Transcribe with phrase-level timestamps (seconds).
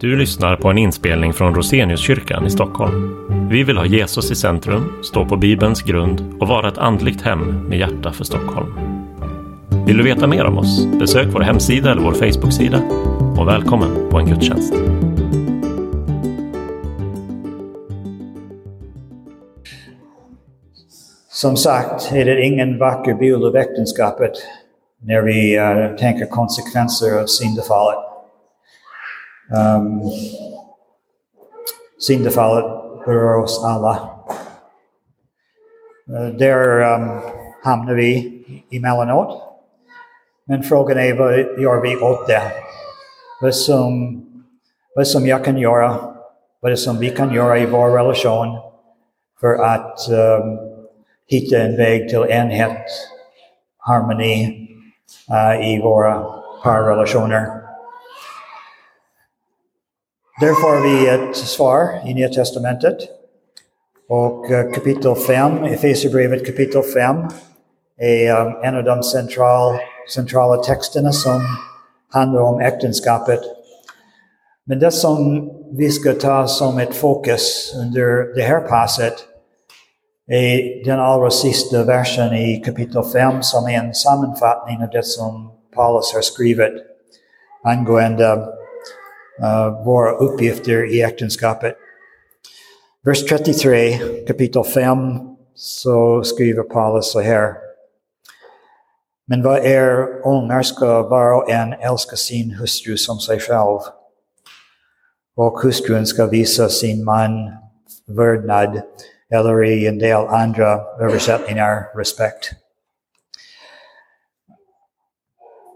[0.00, 3.16] Du lyssnar på en inspelning från Roseniuskyrkan i Stockholm.
[3.50, 7.68] Vi vill ha Jesus i centrum, stå på Bibelns grund och vara ett andligt hem
[7.68, 8.66] med hjärta för Stockholm.
[9.86, 10.86] Vill du veta mer om oss?
[10.86, 12.82] Besök vår hemsida eller vår Facebook-sida.
[13.38, 14.74] Och välkommen på en gudstjänst.
[21.30, 24.32] Som sagt är det ingen vacker bild av äktenskapet
[25.02, 28.07] när vi uh, tänker konsekvenser av syndafallet.
[29.50, 30.02] Ehm, um,
[31.98, 32.64] syndafallet
[33.06, 34.10] berör oss alla.
[36.08, 37.20] Eh, uh, där um, ehm,
[37.64, 39.42] hamnar vi emellanåt.
[40.44, 42.42] Men frågan är vad gör vi åt det?
[43.40, 44.22] Vad som,
[44.94, 45.96] vad som jag kan göra,
[46.60, 48.58] vad som vi kan göra i vår relation
[49.40, 50.58] för att um,
[51.26, 52.84] hitta en väg till enhet,
[53.78, 54.68] harmoni
[55.30, 56.24] uh, i våra
[56.62, 57.67] parrelationer.
[60.40, 62.96] Där får vi ett svar i Nya Testamentet.
[64.08, 67.16] Och eh, kapitel 5, Efesierbrevet kapitel 5,
[68.00, 69.78] är um, en av de central,
[70.14, 71.40] centrala texterna som
[72.12, 73.40] handlar om äktenskapet.
[74.64, 79.14] Men det som vi ska ta som ett fokus under det här passet
[80.26, 85.52] är den allra sista versen i kapitel 5 som är en sammanfattning av det som
[85.74, 86.74] Paulus har skrivit
[87.64, 88.57] angående uh,
[89.40, 91.76] Uh, våra uppgifter i äktenskapet.
[93.04, 94.96] Vers 33, kapitel 5,
[95.54, 97.54] så skriver Paulus så här.
[99.26, 103.78] Men vad er är ungar ska var och en älska sin hustru som sig själv.
[105.36, 107.30] Och hustrun ska visa sin man
[108.06, 108.82] vördnad
[109.30, 112.50] eller i en del andra översättningar respekt.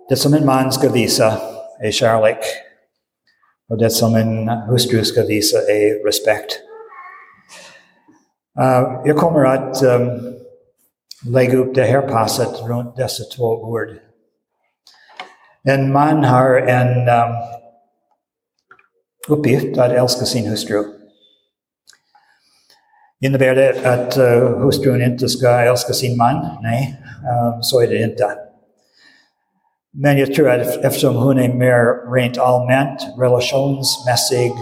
[0.08, 1.34] Det som en man ska visa
[1.80, 2.38] är kärlek
[3.72, 6.60] och det som en hustru ska visa är respekt.
[8.60, 10.34] Uh, jag kommer att um,
[11.32, 13.88] lägga upp det här passet runt dessa två ord.
[15.64, 17.34] En man har en um,
[19.28, 20.84] uppgift att älska sin hustru.
[23.20, 26.58] Innebär det att uh, hustrun inte ska älska sin man?
[26.62, 27.00] Nej,
[27.54, 28.51] um, så är det inte.
[29.94, 34.52] Men jag tror att eftersom hon är mer rent allmänt relationsmässig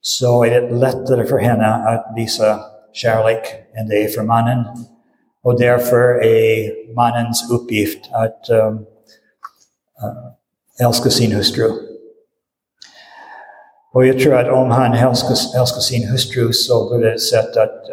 [0.00, 2.60] så är det lättare för henne att visa
[2.92, 3.42] kärlek
[3.74, 4.64] än det för mannen.
[5.44, 8.74] Och därför är mannens uppgift att um,
[10.02, 11.70] uh, älska sin hustru.
[13.94, 15.34] Och jag tror att om han älskar,
[16.10, 17.92] hustru så blir det ett sätt att,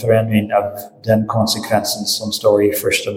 [0.00, 3.10] förändring av den konsekvensen som står i Första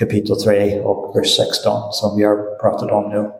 [0.00, 3.30] kapitel 3 och vers 16 som vi har pratat om nu.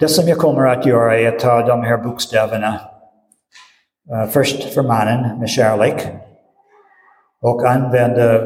[0.00, 2.80] Det som jag kommer att göra är att ta de här bokstäverna
[4.12, 6.08] uh, först för mannen med kärlek
[7.42, 8.42] och använda eh,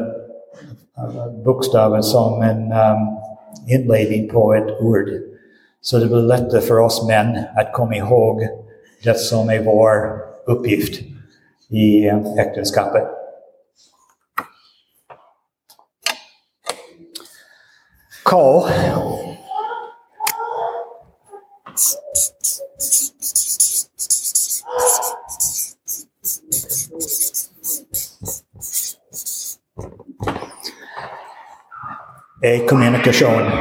[1.03, 3.17] uh, bokstaven som en um,
[3.67, 5.09] inledning på ett ord.
[5.81, 8.47] Så det blir lättare för oss män att komma ihåg
[9.03, 11.01] det som är vår uppgift
[11.69, 13.03] i eh, äktenskapet.
[18.29, 18.67] K.
[32.41, 33.51] är kommunikation.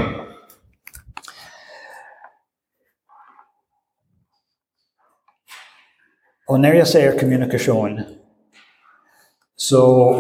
[6.47, 8.00] Och när jag säger kommunikation
[9.56, 10.15] så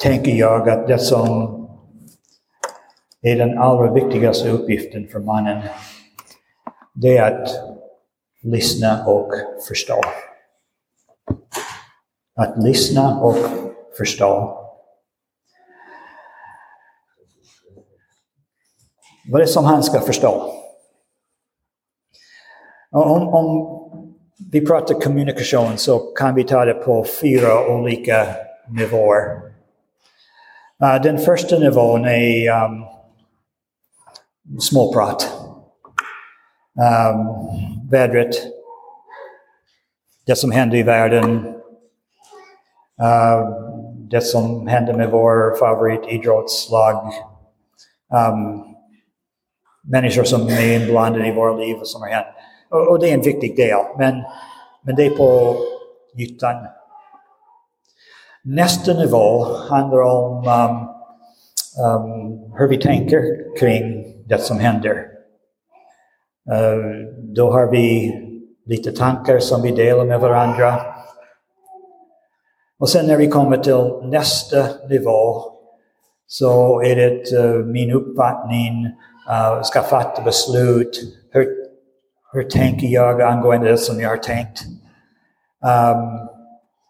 [0.00, 1.59] tänker jag att det som
[3.22, 5.62] är den allra viktigaste uppgiften för mannen,
[6.94, 7.48] det är att
[8.42, 9.32] lyssna och
[9.68, 10.00] förstå.
[12.36, 13.36] Att lyssna och
[13.98, 14.56] förstå.
[19.30, 20.52] Vad är det som han ska förstå?
[22.90, 23.80] Om, om
[24.52, 28.26] vi pratar kommunikation så kan vi ta det på fyra olika
[28.68, 29.50] nivåer.
[30.82, 32.84] Uh, den första nivån är um,
[34.58, 35.32] småprat.
[36.80, 37.28] Um,
[37.90, 38.34] vädret,
[40.26, 41.46] det som händer i världen,
[43.02, 43.50] uh,
[44.10, 47.12] det som händer med vår favoritidrottslag,
[48.32, 48.64] um,
[49.82, 52.26] människor som är inblandade i våra liv och som har hänt.
[53.00, 54.22] Det en viktig del, men,
[54.82, 55.56] men det är på
[56.18, 56.56] ytan.
[58.44, 60.88] Nästa nivå handlar om um,
[62.70, 63.22] um, tänker
[63.58, 65.06] kring det som händer.
[66.50, 66.78] Eh,
[67.34, 68.12] då har vi
[68.66, 70.74] lite tankar som vi delar med varandra.
[72.78, 75.42] Och sen när vi kommer till nästa nivå
[76.26, 78.86] så är det eh, min uppfattning,
[79.30, 81.00] eh, ska fatta beslut,
[81.32, 81.46] hur,
[82.32, 84.62] hur tänker jag angående det som jag har tänkt.
[85.64, 86.28] Um,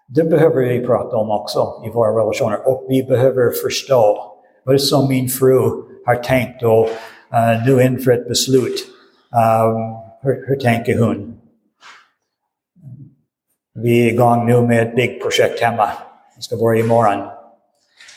[0.08, 4.32] det behöver vi prata om också i våra relationer och vi behöver förstå
[4.64, 5.60] vad som min fru
[6.06, 6.88] har tänkt och
[7.32, 8.86] Eh, uh, nu inför ett beslut.
[9.32, 11.40] Um, hur, hur tänker hon?
[13.74, 15.88] Vi är igång nu med ett big projekt hemma.
[16.36, 17.20] Det ska börja imorgon.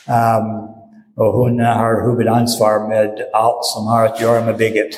[0.08, 0.68] Um,
[1.16, 4.94] och hon har huvudansvar med allt som har att göra med bygget.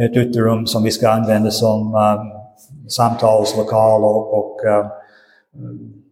[0.00, 6.02] Ett uterum som vi ska använda som um, samtalslokal och, och um,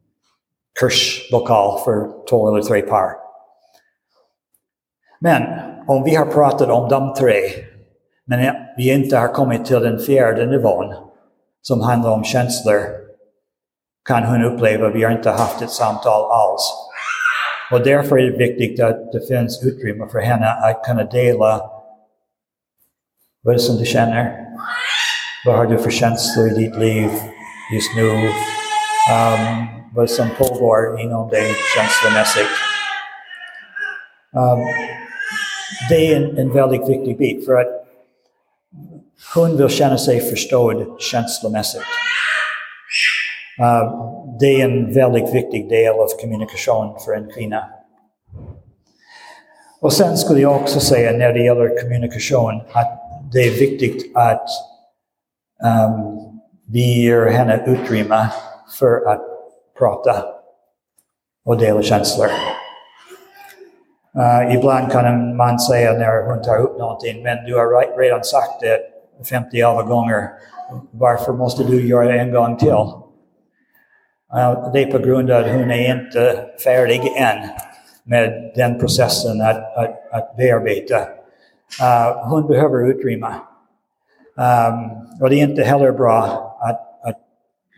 [0.80, 3.12] kurslokal för två eller tre par.
[5.18, 5.42] Men
[5.86, 7.40] om vi har pratat om de tre,
[8.26, 10.94] men vi inte har kommit till den fjärde nivån
[11.62, 12.80] som handlar om känslor,
[14.08, 16.72] kan hon uppleva vi inte haft ett samtal alls.
[17.72, 21.70] Och därför är det viktigt att det finns utrymme för henne att kunna dela
[23.42, 24.38] vad som du känner.
[25.46, 27.10] Vad har du för känslor i ditt liv
[27.74, 28.08] just nu?
[29.12, 32.50] Um, vad som pågår inom dig känslomässigt.
[34.36, 34.66] Um,
[35.88, 37.82] det är en, en väldigt viktig bit för att
[39.34, 41.82] hon vill känna sig förstådd känslomässigt.
[43.60, 47.64] Uh, det är en väldigt viktig del av kommunikation för en kvinna.
[49.80, 52.98] Och sen skulle jag också säga när det gäller kommunikation att
[53.32, 54.48] det är viktigt att
[55.64, 56.18] um,
[56.68, 58.28] vi ger henne utrymme
[58.78, 59.22] för att
[59.78, 60.24] prata
[61.44, 62.28] och dela känslor.
[64.16, 68.24] Uh, ibland kan en man säga när hon tar upp någonting, men du har redan
[68.24, 68.78] sagt det
[69.30, 70.28] 50 gånger.
[70.90, 72.68] Varför måste du göra det en gång till?
[72.68, 73.02] Uh,
[74.72, 77.48] det är på grund av att hon är inte färdig än
[78.04, 80.98] med den processen att, att, att bearbeta.
[81.82, 83.34] Uh, hon behöver utrymme.
[84.36, 86.22] Um, och det är inte heller bra
[86.60, 87.18] att, att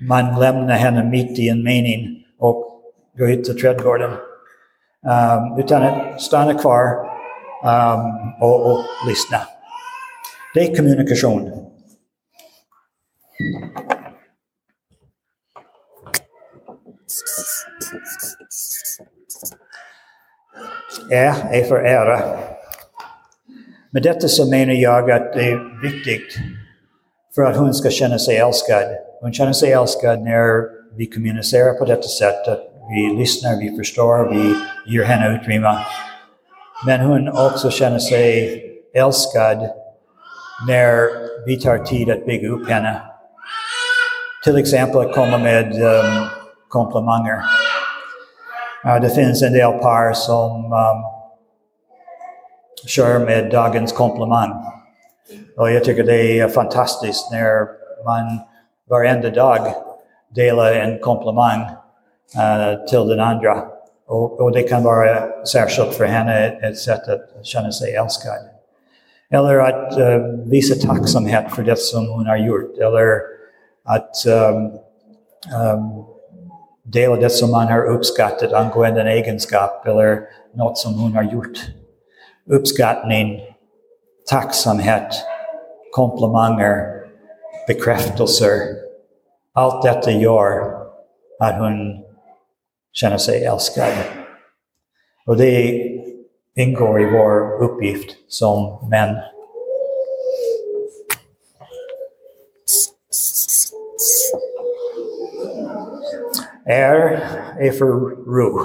[0.01, 2.83] man lämnar henne mitt i en mening och
[3.19, 4.11] går ut till trädgården.
[5.05, 6.85] Um, utan att stanna kvar
[7.65, 8.79] um, och, och
[9.09, 9.39] lyssna.
[10.55, 11.71] Det är kommunikation.
[21.11, 22.39] Ä är för ära.
[23.91, 26.37] Med detta så menar jag att det är viktigt
[27.35, 28.85] för att hon ska känna sig älskad.
[29.21, 30.62] Hon känner sig älskad när
[30.97, 34.55] vi kommunicerar på detta sätt, att vi lyssnar, vi förstår, vi
[34.93, 35.79] ger henne utrymme.
[36.87, 38.61] Men hon också känner sig
[38.95, 39.59] älskad
[40.69, 41.09] när
[41.47, 43.03] vi tar tid att bygga upp henne.
[44.45, 46.27] Till exempel att komma med um,
[46.69, 47.43] komplimanger.
[48.87, 51.05] Uh, det finns en del par som um,
[52.87, 54.65] kör med dagens komplimang.
[55.57, 57.67] Och jag tycker det är fantastiskt när
[58.05, 58.41] man
[58.91, 59.61] varenda dag
[60.35, 61.67] delar en komplimang
[62.37, 63.63] Eh, till den andra.
[64.07, 68.39] Och, och, det kan vara särskilt för henne ett sätt att känna sig älskad.
[69.31, 72.79] Eller att uh, visa tacksamhet för det som hon har gjort.
[72.79, 73.21] Eller
[73.85, 74.73] att um,
[75.61, 76.05] um,
[76.83, 80.21] dela det som man har uppskattat angående en egenskap eller
[80.55, 81.59] något som hon har gjort.
[82.50, 83.41] Uppskattning,
[84.31, 85.14] tacksamhet,
[85.93, 87.03] komplimanger,
[87.67, 88.50] bekräftelser.
[89.53, 90.75] Allt detta gör
[91.41, 92.03] att hon
[92.95, 93.93] känner sig älskad.
[95.27, 95.83] Och det
[96.57, 99.17] ingår i vår uppgift som män.
[106.67, 107.29] R
[107.61, 107.87] är för
[108.35, 108.61] ro.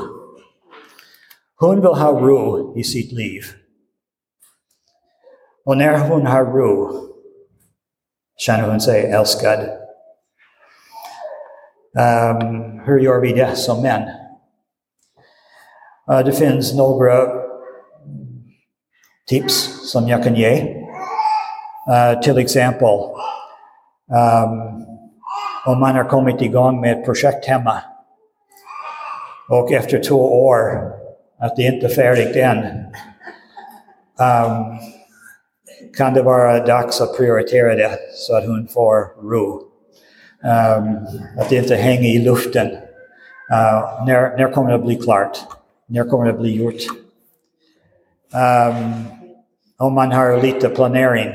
[1.59, 3.41] Hon vill ha ro i sitt liv.
[5.65, 6.91] Och när hon har ro
[8.37, 9.59] känner hon sig älskad.
[11.99, 14.18] Um, hur gör vi det som män?
[16.11, 17.27] Uh, det finns några
[19.27, 20.75] tips som jag kan ge.
[21.89, 24.85] Uh, till exempel, um,
[25.65, 27.05] om man har kommit igång med ett
[27.45, 27.81] hemma
[29.49, 30.91] och efter två år
[31.39, 31.89] att det inte är
[34.19, 34.79] um,
[35.97, 37.75] kan det vara dags att prioritera
[38.13, 39.05] så att får.
[40.43, 41.07] Um,
[41.39, 42.67] att det inte hänger i luften.
[42.67, 45.37] Uh, när, när kommer det bli klart?
[45.91, 46.81] När kommer det att bli gjort?
[48.33, 49.03] Um,
[49.77, 51.29] om man har lite planering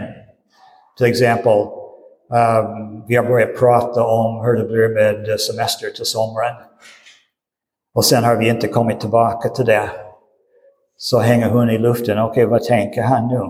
[0.99, 6.57] Till exempel, um, vi har börjat prata om hur det blir med semester till sommaren.
[7.95, 9.91] Och sen har vi inte kommit tillbaka till det.
[10.97, 12.19] Så hänger hon i luften.
[12.19, 13.41] Okej, okay, vad tänker han nu?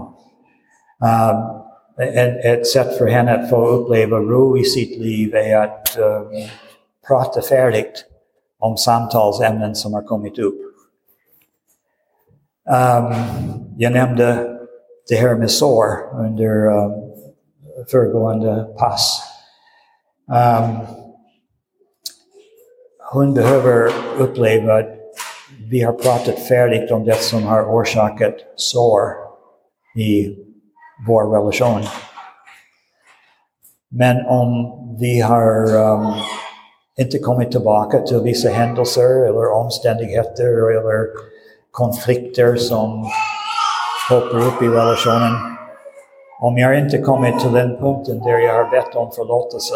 [1.06, 1.64] Um,
[2.08, 6.30] ett, ett, sätt för henne att få uppleva ro i sitt liv är att um,
[7.08, 8.04] prata färdigt
[8.58, 10.63] om samtalsämnen som har kommit upp.
[12.70, 13.14] Um,
[13.76, 14.58] jag nämnde
[15.08, 15.86] det här med sår
[16.20, 16.92] under um,
[17.90, 19.22] föregående pass.
[20.28, 20.78] Um,
[23.12, 24.88] hon behöver uppleva att
[25.70, 29.02] vi har pratat färdigt om det som har orsakat sår
[29.96, 30.36] i
[31.08, 31.82] vår relation.
[33.88, 36.12] Men om vi har um,
[36.98, 41.06] inte kommit tillbaka till vissa händelser eller omständigheter eller
[41.74, 43.10] konflikter som
[44.08, 45.32] poppar upp i relationen.
[46.40, 49.74] Om jag inte kommit till den punkten där jag har bett om förlåtelse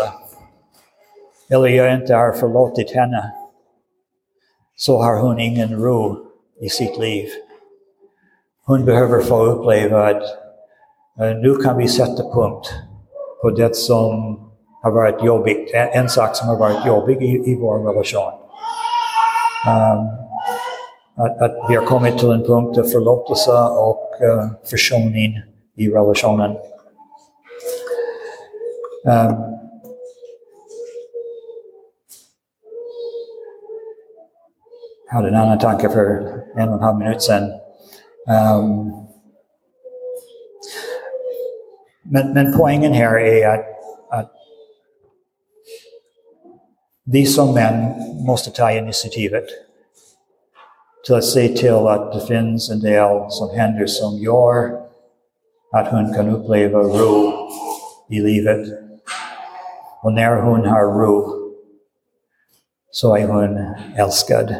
[1.51, 3.33] eller jag inte har förlåtit henne
[4.77, 6.17] så har hon ingen ro
[6.61, 7.29] i sitt liv.
[8.67, 10.23] Hon behöver få uppleva att
[11.21, 12.75] eh, nu kan vi sätta punkt
[13.43, 14.41] på det som
[14.83, 18.33] har varit jobbigt, en sak som har varit jobbig i, i vår relation.
[19.67, 20.28] Um,
[21.19, 25.41] att, att, vi har kommit till en punkt av förlåtelse och uh, försoning
[25.77, 26.51] i relationen.
[29.05, 29.59] Um,
[35.07, 36.07] jag hade en annan tanke för
[36.57, 37.43] en och en halv minut sedan.
[38.29, 38.93] Um,
[42.03, 43.67] men, men poängen här är att,
[44.11, 44.33] att
[47.05, 47.95] vi som män
[48.27, 49.45] måste ta initiativet
[51.09, 54.83] till se till att det finns en del som händer som gör
[55.73, 57.33] att hon kan uppleva ro
[58.09, 58.67] i livet.
[60.03, 61.35] Och när hon har ro
[62.91, 64.55] så är hon älskad.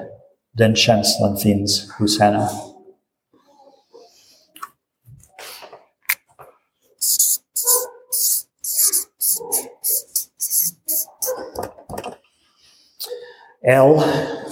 [0.53, 2.49] Den känslan finns hos henne.
[13.63, 14.01] L.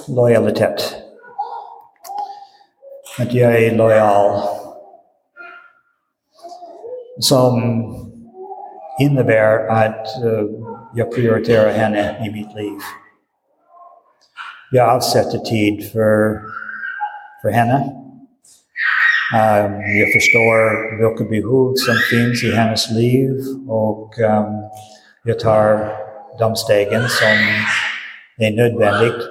[0.08, 1.05] Lojalitet.
[3.18, 4.40] Att jag är lojal.
[7.20, 7.62] Som
[9.00, 10.42] innebär att uh,
[10.94, 12.78] jag prioriterar henne i mitt liv.
[14.70, 16.40] Jag avsätter tid för,
[17.42, 17.92] för henne.
[19.34, 24.70] Um, jag förstår vilka behov som finns i hennes liv och um,
[25.24, 25.92] jag tar
[26.38, 27.38] de stegen som
[28.38, 29.22] är nödvändigt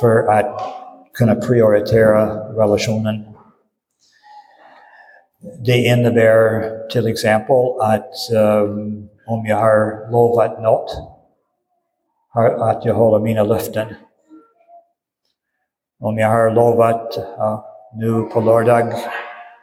[0.00, 0.71] för att
[1.14, 3.24] kunna prioritera relationen.
[5.66, 10.96] Det innebär till exempel att um, om jag har lovat något,
[12.60, 13.86] att jag håller mina löften.
[16.00, 17.60] Om jag har lovat uh,
[17.94, 18.82] nu på lördag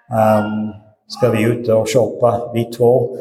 [0.10, 0.74] um,
[1.08, 3.18] ska vi ut och shoppa, vi två.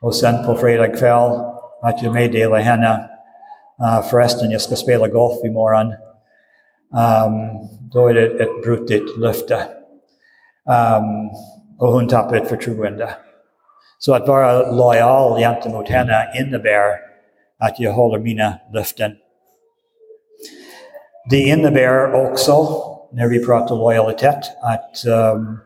[0.00, 1.40] Och sen på fredag kväll
[1.82, 3.08] att jag meddelar henne
[3.80, 5.94] Uh, förresten, jag ska spela golf imorgon.
[6.92, 9.54] Um, då är det ett brutet löfte.
[9.54, 11.30] Um,
[11.78, 13.10] och hon tappar ett förtroende.
[13.98, 16.90] Så att vara lojal gentemot henne innebär
[17.58, 19.12] att jag håller mina löften.
[21.30, 22.66] Det innebär också,
[23.12, 25.60] när vi pratar lojalitet, att um,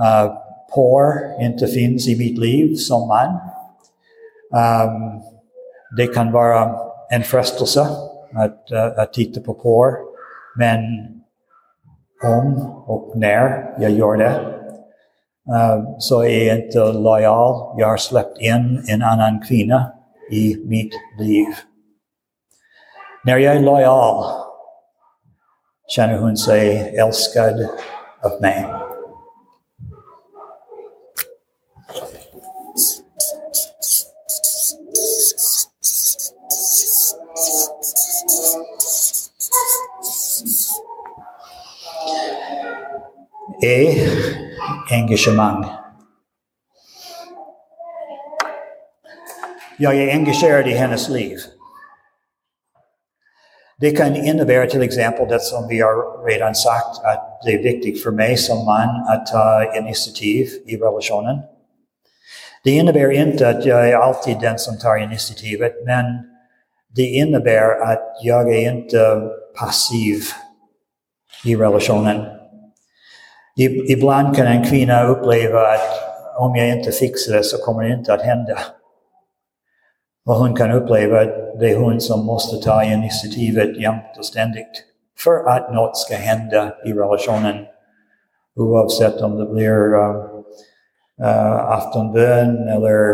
[0.00, 0.34] uh,
[0.74, 3.28] por inte finns i mitt liv som man.
[4.52, 5.22] Um,
[5.96, 6.76] det kan vara
[7.10, 7.80] en frestelse
[8.34, 10.07] att, uh, att titta på porr.
[10.58, 10.80] Men
[12.24, 14.30] om och när jag gör det
[15.54, 17.80] uh, så är jag inte lojal.
[17.80, 19.92] Jag har släppt in en annan kvinna
[20.30, 21.46] i mitt liv.
[23.24, 24.24] När jag är lojal
[25.88, 27.68] känner hon sig älskad
[28.22, 28.66] av mig.
[43.62, 44.10] Är
[44.90, 45.64] engagemang.
[49.78, 51.38] Jag är engagerad i hennes liv.
[53.80, 58.02] Det kan innebära till exempel det som vi har redan sagt, att det är viktigt
[58.02, 61.38] för mig som man att ta eh, initiativ i relationen.
[62.64, 66.04] Det innebär inte att jag är alltid den som tar initiativet, men
[66.94, 70.22] det innebär att jag är inte passiv
[71.44, 72.37] i relationen.
[73.88, 78.14] Ibland kan en kvinna uppleva att om jag inte fixar det så kommer det inte
[78.14, 78.58] att hända.
[80.26, 84.84] Och hon kan uppleva att det är hon som måste ta initiativet jämt och ständigt
[85.24, 87.66] för att något ska hända i relationen.
[88.56, 90.24] Oavsett om det blir uh,
[91.20, 93.10] uh, aftonbön eller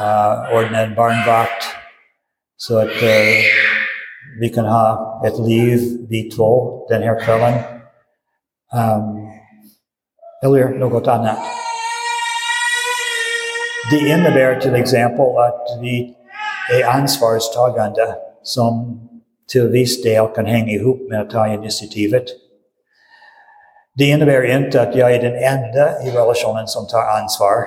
[0.00, 1.64] uh, ordnad barnvakt.
[2.56, 3.42] Så att uh,
[4.40, 7.54] vi kan ha ett liv, vi två, den här kvällen.
[8.74, 9.17] Um,
[10.42, 11.38] eller något annat.
[13.90, 16.14] Det innebär till exempel att vi
[16.72, 19.00] är ansvarstagande som
[19.52, 22.24] till viss del kan hänga ihop med att ta initiativet.
[23.94, 27.64] Det innebär inte att jag är den enda i relationen som tar ansvar.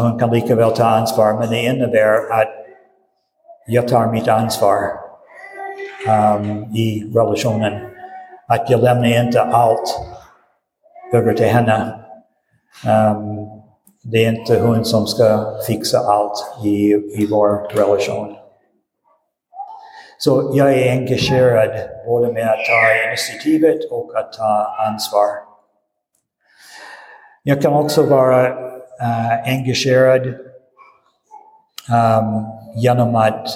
[0.00, 2.48] Hon kan lika väl ta ansvar, men det innebär att
[3.66, 4.78] jag tar mitt ansvar
[6.08, 7.88] um, i relationen.
[8.46, 10.00] Att jag lämnar inte allt
[11.12, 12.04] över till henne.
[12.86, 13.48] Um,
[14.02, 18.36] det är inte hon som ska fixa allt i, i vår relation.
[20.18, 21.70] Så jag är engagerad
[22.06, 25.26] både med att ta initiativet och att ta ansvar.
[27.42, 28.48] Jag kan också vara
[29.00, 33.48] uh, engagerad um, genom att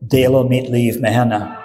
[0.00, 1.56] dela mitt liv med henne.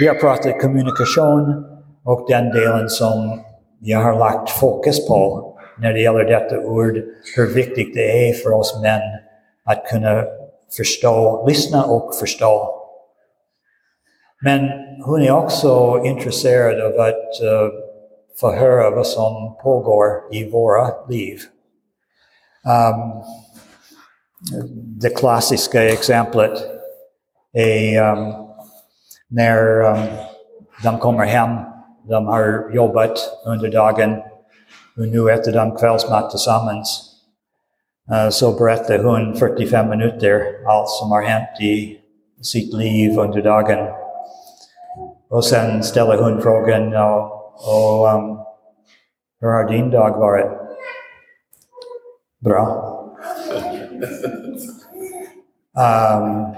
[0.00, 1.75] Vi har pratat kommunikation
[2.06, 3.40] och den delen som
[3.80, 6.94] jag har lagt fokus på när det gäller detta ord,
[7.36, 9.00] hur viktigt det är för oss män
[9.64, 10.24] att kunna
[10.76, 12.82] förstå, lyssna och förstå.
[14.42, 14.68] Men
[15.04, 17.70] hon är också intresserad av att uh,
[18.40, 21.38] få höra vad som pågår i våra liv.
[22.64, 23.22] Um,
[25.00, 26.58] det klassiska exemplet
[27.52, 28.34] är um,
[29.28, 30.06] när um,
[30.82, 31.75] de kommer hem,
[32.08, 34.22] de har jobbat under dagen
[34.96, 37.12] och nu äter de kvällsmat tillsammans.
[38.12, 41.98] Uh, så berättar hon 45 minuter allt som har hänt i
[42.42, 43.88] sitt liv under dagen.
[45.30, 48.38] Och sen ställer hon frågan, och, och um,
[49.40, 50.50] hur har din dag varit?
[52.40, 52.92] Bra.
[55.78, 56.54] Um,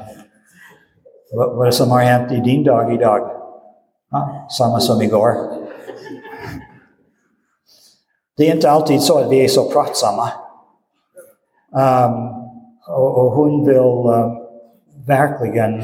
[1.33, 3.38] vad, vad som har hänt i din dag idag?
[4.11, 5.35] Ja, samma som igår.
[8.37, 10.29] Det är inte alltid så att vi är så pratsamma.
[11.73, 12.29] Um,
[12.89, 14.33] och, och, hon vill uh,
[15.07, 15.83] verkligen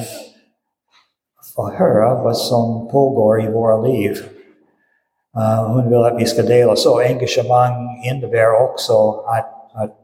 [1.56, 4.16] få höra vad som pågår i våra liv.
[5.36, 6.76] Uh, hon vill att vi ska dela.
[6.76, 9.96] Så engagemang innebär också att, att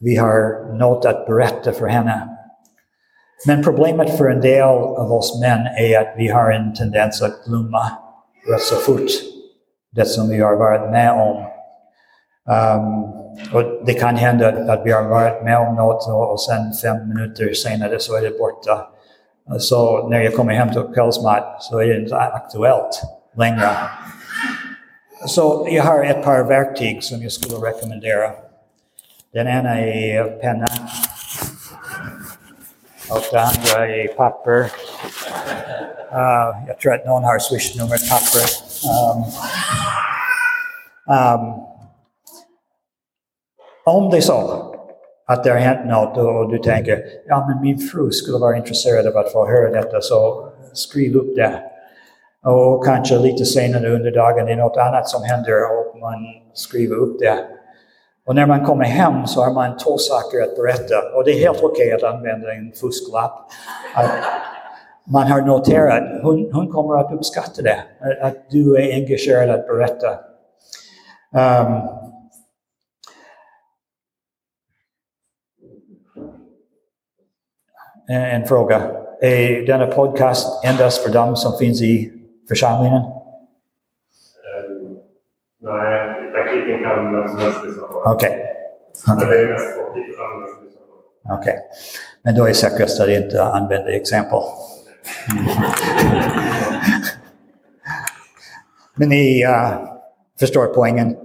[0.00, 2.33] vi har något att berätta för henne.
[3.46, 7.44] Men problemet för en del av oss män är att vi har en tendens att
[7.46, 7.90] glömma
[8.52, 9.10] rätt så fort
[9.92, 11.36] det som vi har varit med om.
[12.48, 13.04] Um,
[13.54, 17.08] och det kan hända att vi har varit med om något och, och sen fem
[17.08, 18.88] minuter senare så är det borta.
[19.58, 23.02] Så när jag kommer hem till kvällsmat så är det inte aktuellt
[23.36, 23.70] längre.
[25.26, 28.30] Så jag har ett par verktyg som jag skulle rekommendera.
[29.32, 30.66] Den ena är penna
[33.14, 34.60] och det andra är papper.
[36.12, 38.46] Uh, jag tror att någon har swishnummer papper.
[38.94, 39.24] Um,
[41.16, 41.64] um,
[43.84, 44.70] om det är så
[45.26, 49.06] att det har hänt något och du tänker ja men min fru skulle vara intresserad
[49.06, 51.60] av att få höra detta så skriv upp det.
[52.44, 56.24] Och kanske lite senare under dagen är något annat som händer och man
[56.54, 57.38] skriver upp det.
[58.26, 61.40] Och när man kommer hem så har man två saker att berätta och det är
[61.40, 63.50] helt okej okay att använda en fusklapp.
[63.94, 64.10] Att
[65.12, 67.78] man har noterat, hon, hon kommer att uppskatta det,
[68.20, 70.10] att du är engagerad att berätta.
[71.36, 71.80] Um,
[78.08, 78.82] en fråga.
[79.20, 82.12] Är denna podcast endast för dem som finns i
[82.48, 83.02] församlingen?
[83.02, 83.12] Um,
[85.60, 88.30] nej, i praktiken kan vem som helst lyssna Okej.
[89.06, 89.56] Okay.
[91.30, 91.58] Okej.
[92.22, 94.38] Men då är det säkrast att inte använda exempel.
[98.94, 99.70] Men ni uh,
[100.40, 101.16] förstår poängen.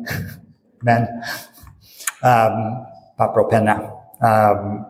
[0.81, 2.85] Men um,
[3.17, 3.81] papper och penna
[4.21, 4.85] um,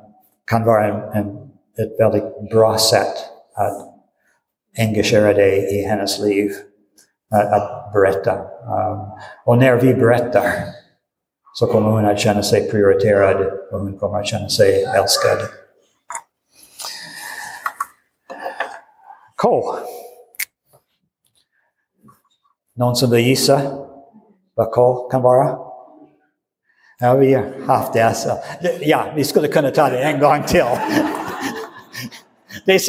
[0.45, 1.49] kan vara en, en
[1.79, 3.15] ett väldigt bra sätt
[3.55, 3.73] att
[4.77, 6.51] engagera dig i hennes liv,
[7.31, 8.33] att, att berätta.
[8.63, 9.11] Um,
[9.45, 10.43] och när vi berättar
[11.67, 13.41] kommer hon att känna sig prioriterad
[13.71, 15.37] och hon kommer att känna sig älskad.
[19.35, 19.75] Cool.
[22.75, 23.61] Någon som vill gissa
[24.55, 25.57] vad K kan vara?
[26.99, 28.13] Ja, vi har haft det.
[28.13, 28.29] Så.
[28.79, 30.65] Ja, vi skulle kunna ta det en gång till.
[32.65, 32.79] Det.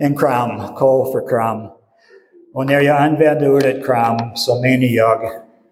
[0.00, 1.68] En kram, K för kram.
[2.54, 5.20] Och när jag använder ordet kram så menar jag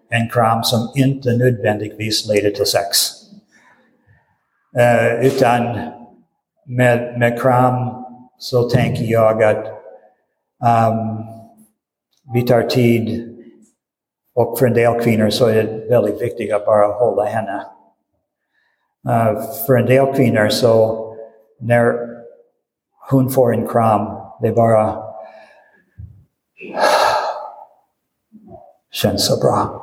[0.09, 2.97] en kram som inte nödvändigtvis leder till sex.
[4.77, 5.79] Uh, utan
[6.65, 8.03] med, med kram
[8.37, 9.65] så tänker jag att
[10.87, 11.25] um,
[12.33, 13.33] vi tar tid
[14.35, 17.65] och för en del kvinnor så är det väldigt viktigt att bara hålla henne.
[19.07, 21.03] Uh, för en del kvinnor så
[21.59, 22.06] när
[23.09, 25.03] Hun Foreign Kram, Vibhara
[28.89, 29.81] Shen Sabra,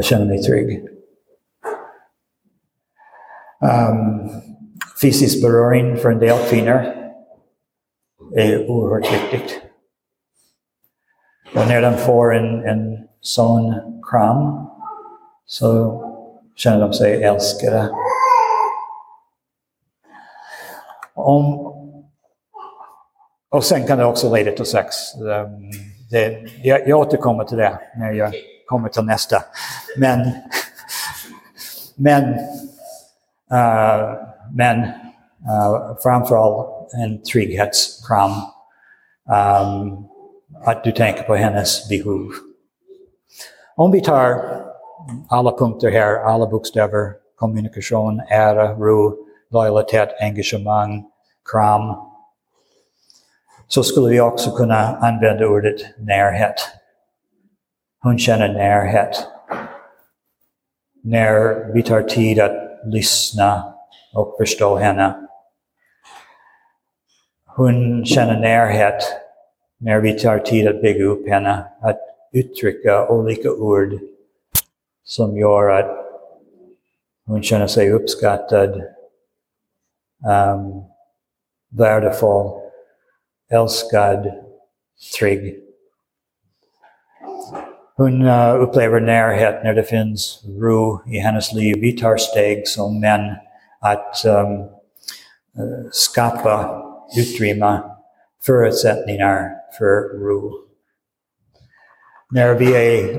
[0.00, 0.88] Shen Mitrig.
[3.60, 4.28] Um,
[4.96, 6.84] feces berorin for en del kvinner
[8.36, 9.60] er oerhørt viktig.
[11.54, 12.48] Og når de får en,
[14.10, 14.68] kram,
[15.46, 15.70] så
[16.56, 17.88] kjenner say Elskira.
[21.14, 21.72] Om,
[23.50, 24.96] och sen kan det också leda till sex.
[25.14, 25.70] Um,
[26.10, 28.34] det, jag, jag återkommer till det när jag
[28.66, 29.42] kommer till nästa.
[29.98, 30.30] Men,
[31.96, 32.24] men,
[33.52, 34.14] uh,
[34.52, 38.30] men uh, framförallt en trygghetskram.
[39.60, 40.08] Um,
[40.64, 42.28] att du tänker på hennes behov.
[43.76, 44.40] Om vi tar
[45.28, 49.16] alla punkter här, alla bokstäver, kommunikation, ära, ro,
[49.54, 51.04] lojalitet, engagemang,
[51.52, 51.94] kram,
[53.68, 56.54] så skulle vi också kunna använda ordet närhet.
[58.02, 59.26] Hon känner närhet.
[61.02, 63.74] När vi tar tid att lyssna
[64.14, 65.28] och förstå henne.
[67.46, 69.02] Hon känner närhet
[69.78, 72.00] när vi tar tid att bygga upp henne, att
[72.32, 73.98] uttrycka olika ord
[75.04, 76.06] som gör att
[77.26, 78.82] hon känner sig uppskattad,
[80.22, 80.84] um,
[81.78, 82.50] värdefull,
[83.50, 84.32] älskad,
[85.18, 85.60] trygg.
[87.96, 91.52] Hon uh, upplever närhet när det finns ro i hennes
[92.18, 93.34] steg som män
[93.80, 96.82] att um, uh, skapa
[97.16, 97.82] utrymme,
[98.46, 100.52] förutsättningar för ro.
[102.30, 103.18] När vi är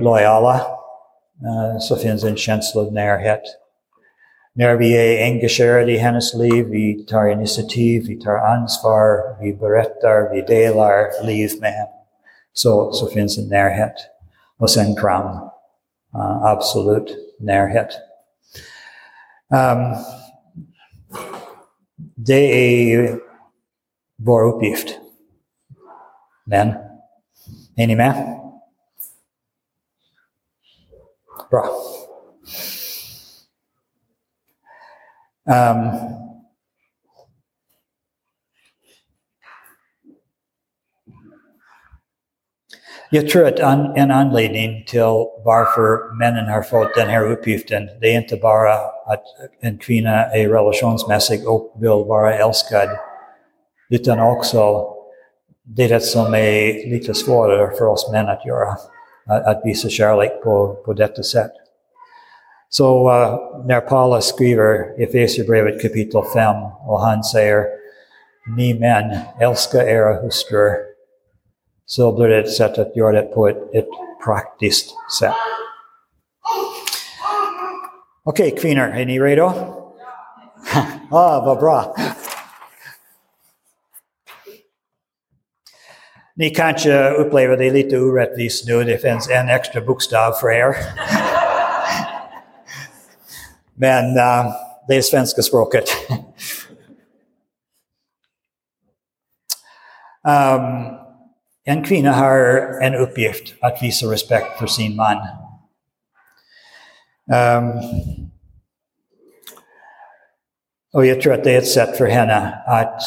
[1.42, 3.65] uh, så finns en känsla.
[4.58, 10.34] När vi är engagerade i hennes liv, vi tar initiativ, vi tar ansvar, vi berättar,
[10.34, 11.88] vi delar liv med.
[12.54, 13.94] Så, så finns en närhet.
[14.58, 15.26] Och sen kram.
[16.16, 17.88] Uh, absolut närhet.
[19.50, 19.96] Um,
[22.16, 23.20] det är
[24.18, 25.00] vår uppgift.
[26.46, 26.68] Men,
[27.76, 28.40] är ni med?
[31.50, 31.66] Bra.
[35.48, 35.92] Um,
[43.10, 45.02] jag tror att an, en anledning till
[45.46, 48.74] varför männen har fått den här uppgiften, det är inte bara
[49.06, 49.24] att
[49.62, 52.90] en kvinna är relationsmässig och vill vara älskad,
[53.90, 54.92] utan också
[55.64, 58.78] det som är lite svårare för oss män att göra,
[59.26, 61.52] att, att visa kärlek på, på detta sätt.
[62.70, 66.56] Så uh, när Paulus skriver i Efesierbrevet kapitel 5
[66.88, 67.66] och säger
[68.58, 70.76] ni män, älska era hustrur,
[71.86, 73.50] så blir det ett sätt att göra det på
[78.50, 79.52] okay, kvinnor, är ni redo?
[81.12, 81.96] ah, vad bra.
[86.36, 90.76] Ni kanske upplever det lite orättvist nu, det finns en extra bokstav för er.
[93.76, 94.54] Men uh,
[94.88, 95.84] det är svenska språket.
[100.28, 101.00] um,
[101.66, 102.38] en kvinna har
[102.82, 105.18] en uppgift att visa respekt för sin man.
[107.34, 107.82] Um,
[110.94, 113.02] och jag tror att det är ett sätt för henne att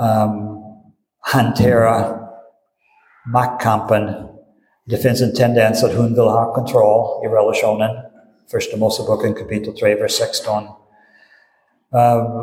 [0.00, 0.62] um,
[1.20, 2.18] hantera
[3.32, 4.14] maktkampen.
[4.86, 8.11] Det finns en tendens att hon vill ha kontroll i relationen.
[8.52, 10.62] Första Moseboken kapitel 3, vers 16.
[10.64, 10.70] Uh,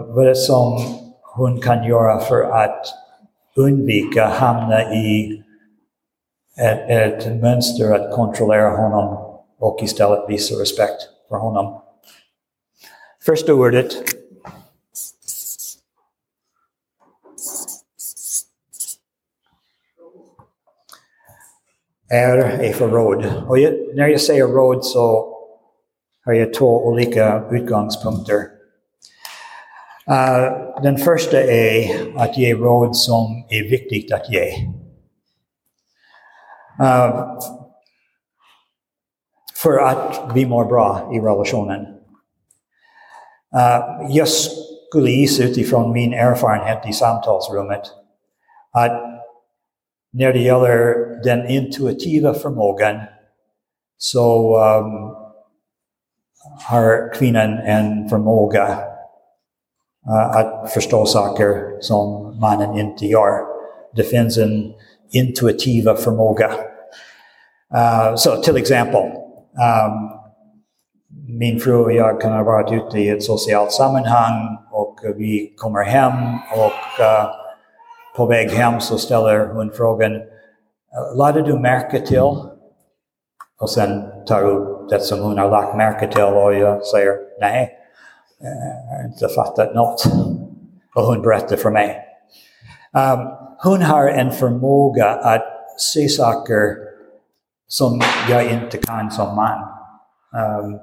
[0.08, 0.80] vad är det som
[1.36, 2.86] hon kan göra för att
[3.56, 5.44] undvika hamna i
[6.58, 11.82] ett, ett mönster att kontrollera honom och istället visa respekt för honom.
[13.26, 13.92] Första ordet
[22.10, 23.26] är, är för råd.
[23.48, 23.58] Och
[23.96, 25.39] när jag säger råd så
[26.26, 28.44] har jeg to ulike utgangspunkter.
[30.10, 34.66] Uh, den første er at jeg råd som er viktig at jeg.
[36.82, 37.38] Uh,
[39.62, 41.86] for at vi må bra i relasjonen.
[43.56, 47.94] Uh, jeg skulle vise ut ifra min erfarenhet i samtalsrommet
[48.76, 48.92] at
[50.14, 53.02] når det gjelder den intuitive formågen,
[54.00, 54.26] så
[54.58, 55.16] um,
[56.68, 58.68] har kvinnan en förmåga
[60.08, 63.32] uh, att förstå saker som mannen inte gör.
[63.96, 64.74] Det finns en
[65.12, 66.48] intuitiva förmåga.
[67.76, 70.10] Uh, så till exempel, um,
[71.40, 75.84] min fru och jag kan ha varit ute i ett socialt sammanhang och vi kommer
[75.84, 76.14] hem
[76.54, 77.30] och uh,
[78.18, 80.12] på väg hem så ställer hon frågan,
[81.16, 82.36] lade du märke till?
[83.62, 87.80] Och sen tar upp det som hon har lagt märke till och jag säger nej,
[88.42, 90.04] eh, jag har inte fattat något.
[90.96, 92.06] Och hon berättar för mig.
[92.94, 93.28] Um,
[93.64, 95.44] hon har en förmåga att
[95.78, 96.76] se saker
[97.68, 99.68] som jag inte kan som man.
[100.64, 100.80] Um,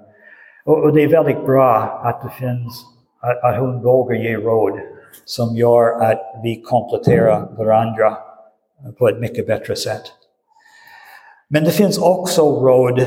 [0.64, 2.84] och, och, det är väldigt bra att det finns,
[3.20, 4.80] att, att hon vågar ge råd
[5.24, 8.16] som gör att vi kompletterar varandra
[8.98, 10.02] på ett mycket bättre sätt.
[11.48, 13.06] Men det finns också råd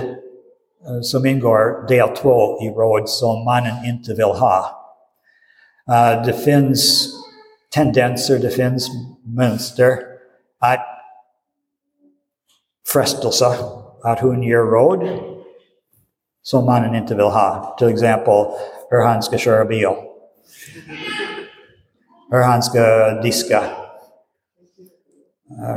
[1.02, 4.76] som ingår del två i råd som mannen inte vill ha.
[5.90, 7.10] Uh, finns
[7.74, 8.90] tendenser, det finns
[9.24, 9.98] mönster
[10.60, 10.86] att
[12.94, 13.46] frestelse
[14.04, 15.10] att hon ger råd
[16.42, 17.76] som mannen inte vill ha.
[17.80, 18.46] Till exempel
[18.90, 19.02] hur
[19.66, 20.10] bil
[22.32, 22.42] hur
[23.22, 23.64] diska,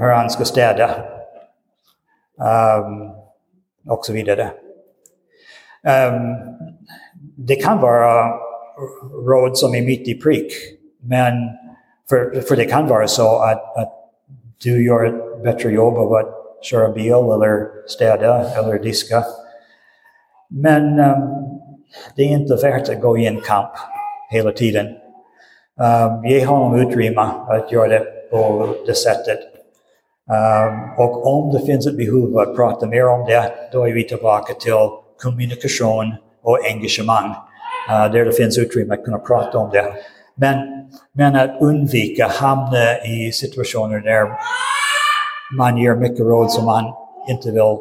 [0.01, 0.91] hur ska städa
[2.39, 3.11] um,
[3.89, 4.53] och så vidare.
[5.87, 6.37] Um,
[7.37, 8.39] det kan vara
[9.27, 10.53] råd som är mitt i prick,
[11.01, 11.33] men
[12.11, 13.93] för, för det kan vara så att, att
[14.63, 19.25] du gör ett bättre jobb av att köra bil eller städa eller diska.
[20.49, 21.43] Men um,
[22.17, 23.71] det är inte värt att gå i en kamp
[24.31, 24.87] hela tiden.
[24.87, 29.39] Um, ge honom utrymme att göra det på det sättet.
[30.31, 34.09] Um, och om det finns ett behov att prata mer om det, då är vi
[34.09, 34.73] tillbaka till
[35.23, 37.35] kommunikation och engagemang.
[37.91, 39.93] Uh, där det finns utrymme att kunna prata om det.
[40.35, 40.57] Men,
[41.13, 44.33] men att undvika hamna i situationer där
[45.57, 46.93] man ger mycket råd som man
[47.29, 47.79] inte vill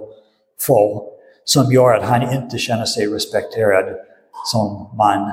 [0.67, 1.04] få,
[1.43, 3.86] som gör att han inte känner sig respekterad
[4.51, 5.32] som man.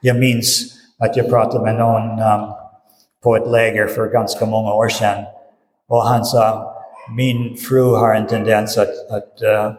[0.00, 0.62] Jag minns
[0.98, 2.52] att jag pratade med någon um,
[3.22, 5.24] på ett läger för ganska många år sedan.
[5.88, 6.74] Och han sa,
[7.16, 9.72] min fru har en tendens att, att uh,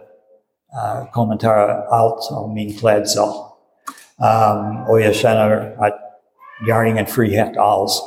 [0.74, 3.24] uh, allt om min klädsel.
[3.24, 6.00] Um, och jag känner att
[6.68, 8.02] jag har ingen frihet alls.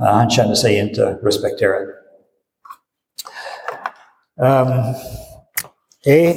[0.00, 1.82] Uh, han känner sig inte respekterad.
[4.40, 4.94] Um,
[6.06, 6.36] e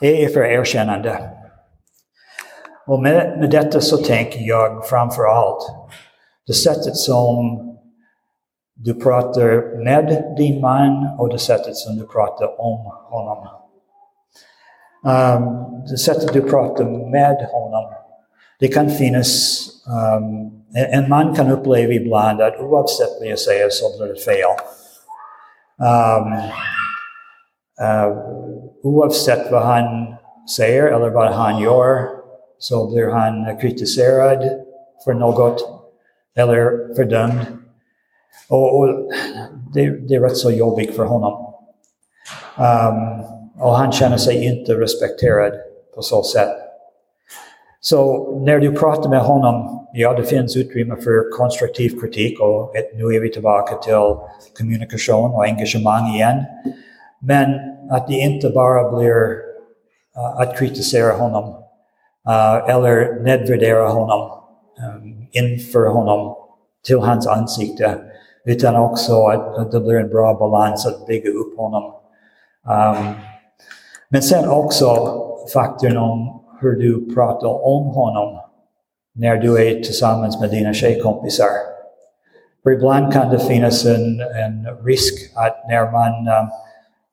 [0.00, 1.30] det är för erkännande.
[2.86, 5.90] Och med, med detta så tänker jag framför allt
[6.50, 7.60] det sättet som
[8.74, 13.48] du pratar med din man och det sättet som du pratar om honom.
[15.04, 17.92] Um, det sättet du pratar med honom.
[18.60, 19.60] Det kan finnas,
[20.16, 24.50] um, en man kan uppleva ibland att oavsett vad jag säger så blir det fel.
[25.78, 26.32] Um,
[27.86, 28.18] uh,
[28.82, 30.14] oavsett vad han
[30.56, 32.08] säger eller vad han gör
[32.58, 34.50] så blir han kritiserad
[35.04, 35.79] för något
[36.40, 37.40] eller fördömd.
[38.48, 38.88] Och, och
[39.74, 41.54] det, det, är rätt så jobbigt för honom.
[42.58, 43.24] Um,
[43.60, 45.52] och han känner sig inte respekterad
[45.94, 46.56] på så sätt.
[47.80, 52.90] Så när du pratar med honom, ja det finns utrymme för konstruktiv kritik och ett,
[52.94, 53.94] nu är vi tillbaka till
[54.58, 56.44] kommunikation och engagemang igen.
[57.20, 57.54] Men
[57.90, 59.30] att det inte bara blir
[60.16, 61.44] uh, att kritisera honom
[62.28, 64.39] uh, eller nedvärdera honom
[64.80, 66.36] Ehm, inför honom
[66.86, 67.98] till hans ansikte,
[68.44, 71.94] utan också att, att det blir en bra balans att bygga upp honom.
[72.66, 73.14] Um,
[74.08, 74.86] men sen också
[75.52, 78.40] faktorn om hur du pratar om honom
[79.12, 81.50] när du är tillsammans med dina tjejkompisar.
[82.62, 86.50] För ibland kan det finnas en, en risk att när man um,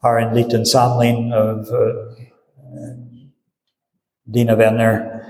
[0.01, 2.13] har en liten samling av uh,
[4.25, 5.21] dina vänner,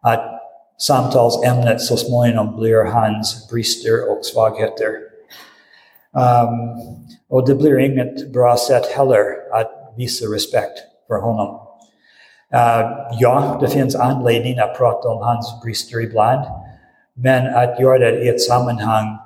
[0.00, 0.35] att
[0.78, 4.88] samtalsämnet så småningom blir hans brister och svagheter.
[6.12, 6.80] Um,
[7.28, 11.60] och det blir inget bra sätt heller att visa respekt för honom.
[12.54, 16.44] Uh, ja, det finns anledning att prata om hans brister ibland,
[17.14, 19.18] men att göra det i ett sammanhang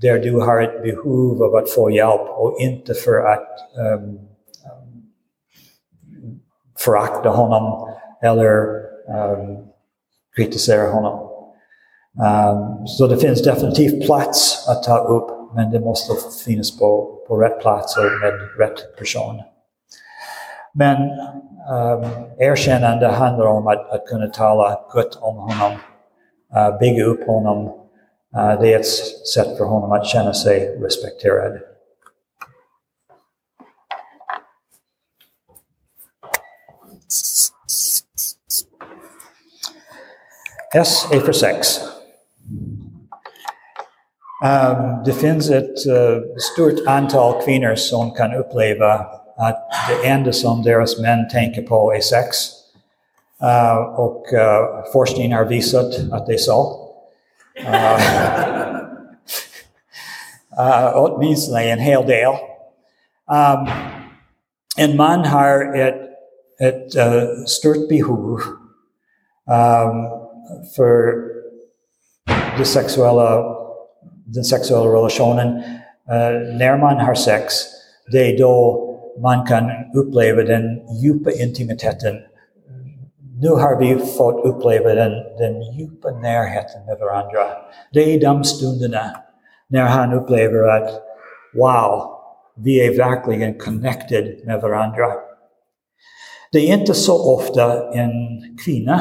[0.00, 3.48] där du har ett behov av att få hjälp och inte för att
[3.98, 4.18] um,
[6.78, 7.88] förakta honom
[8.22, 8.66] eller
[9.08, 9.73] um,
[10.36, 11.30] kritisera honom.
[12.14, 16.12] Um, så det finns definitivt plats att ta upp, men det måste
[16.44, 19.42] finnas på, på rätt plats och med rätt person.
[20.74, 25.72] Men um, erkännande handlar om att, att kunna tala gott om honom,
[26.56, 27.66] uh, bygga upp honom.
[28.36, 28.86] Uh, det är ett
[29.34, 31.52] sätt för honom att känna sig respekterad.
[40.76, 41.80] S är för sex.
[44.44, 49.06] Um, det finns ett uh, stort antal kvinnor som kan uppleva
[49.36, 52.36] att det enda som deras män tänker på är sex.
[53.42, 56.88] Uh, och uh, forskning har visat att det är så.
[60.58, 62.32] Uh, åtminstone en hel del.
[63.30, 63.68] Um,
[64.76, 66.00] en man har ett,
[66.60, 68.40] ett uh, stort behov
[69.50, 70.23] um,
[70.76, 71.14] för
[72.58, 73.56] det sexuella,
[74.26, 75.56] den sexuella relationen.
[76.10, 77.54] Uh, när man har sex,
[78.12, 78.80] det är då
[79.22, 82.14] man kan uppleva den djupa intimiteten.
[83.40, 87.40] Nu har vi fått uppleva den, den djupa närheten med varandra.
[87.92, 89.16] Det är de stunderna
[89.68, 90.90] när han upplever att
[91.54, 92.02] wow,
[92.56, 95.06] vi är verkligen connected med varandra.
[96.52, 98.10] Det är inte så ofta en
[98.64, 99.00] kvinna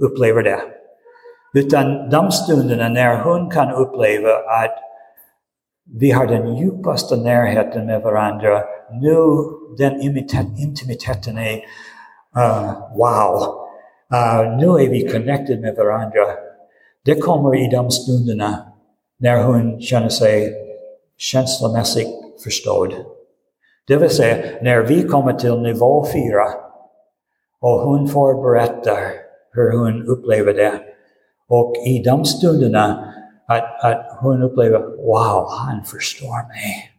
[0.00, 0.60] upplever det.
[1.54, 4.78] Utan de stunderna när hon kan uppleva att
[5.94, 8.62] vi har den djupaste närheten med varandra.
[8.90, 9.16] Nu
[9.78, 10.00] den
[10.58, 11.56] intimiteten är
[12.36, 13.42] uh, wow.
[14.14, 16.26] Uh, nu är vi connected med varandra.
[17.04, 18.72] Det kommer i de stunderna
[19.18, 20.54] när hon känner sig
[21.18, 22.94] känslomässigt förstådd.
[23.86, 26.46] Det vill säga, när vi kommer till nivå fyra
[27.60, 28.98] och hon får berätta
[29.56, 30.72] hur hon upplever det.
[31.48, 33.12] Och i de stunderna
[33.46, 36.92] att, att hon upplever, wow, han förstår mig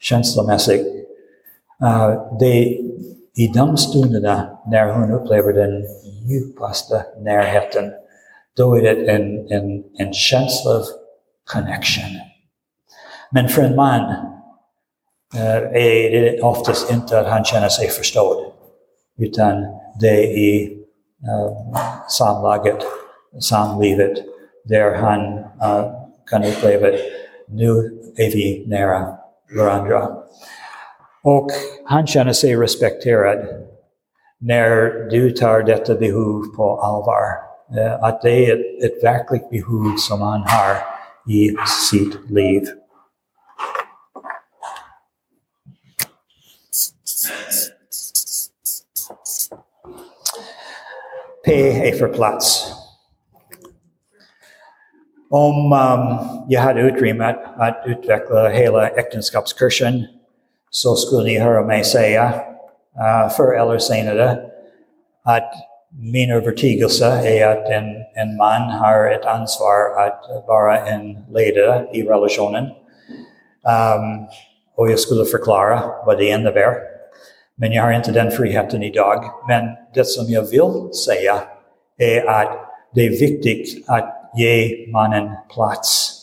[0.00, 0.86] känslomässigt.
[1.82, 2.78] Uh, det
[3.36, 5.86] i de stunderna när hon upplever den
[6.28, 7.92] djupaste närheten,
[8.56, 10.82] då är det en, en, en känsla av
[11.52, 12.10] connection.
[13.30, 14.00] Men för en man
[15.34, 18.36] uh, är det oftast inte att han känner sig förstådd,
[19.18, 19.66] utan
[20.00, 20.79] det är
[21.28, 21.76] uh,
[22.08, 22.76] samlaget,
[23.40, 24.18] samlivet,
[24.64, 25.92] där han uh,
[26.30, 26.94] kan uppleva att
[27.48, 27.68] nu
[28.16, 29.16] är vi nära
[29.58, 30.08] varandra.
[31.22, 31.46] Och
[31.84, 33.38] han känner sig respekterad
[34.38, 37.22] när du tar detta behov på allvar.
[37.76, 40.76] Uh, att det är ett, ett verkligt behov som han har
[41.32, 41.56] i
[41.90, 42.62] sitt liv.
[51.50, 52.72] P är för plats.
[55.30, 60.04] Om um, jag hade utrymme att, att utveckla hela äktenskapskursen
[60.70, 62.34] så skulle ni höra mig säga
[62.98, 64.38] uh, förr eller senare
[65.24, 65.52] att
[65.90, 72.02] min övertygelse är att en, en man har ett ansvar att vara en ledare i
[72.02, 72.64] relationen.
[72.64, 74.26] Um,
[74.76, 76.74] och jag skulle förklara vad det innebär.
[77.54, 79.24] Men jag har inte den friheten idag.
[79.48, 81.42] Men det som jag vill säga
[81.98, 86.16] är att det är viktigt att ge mannen plats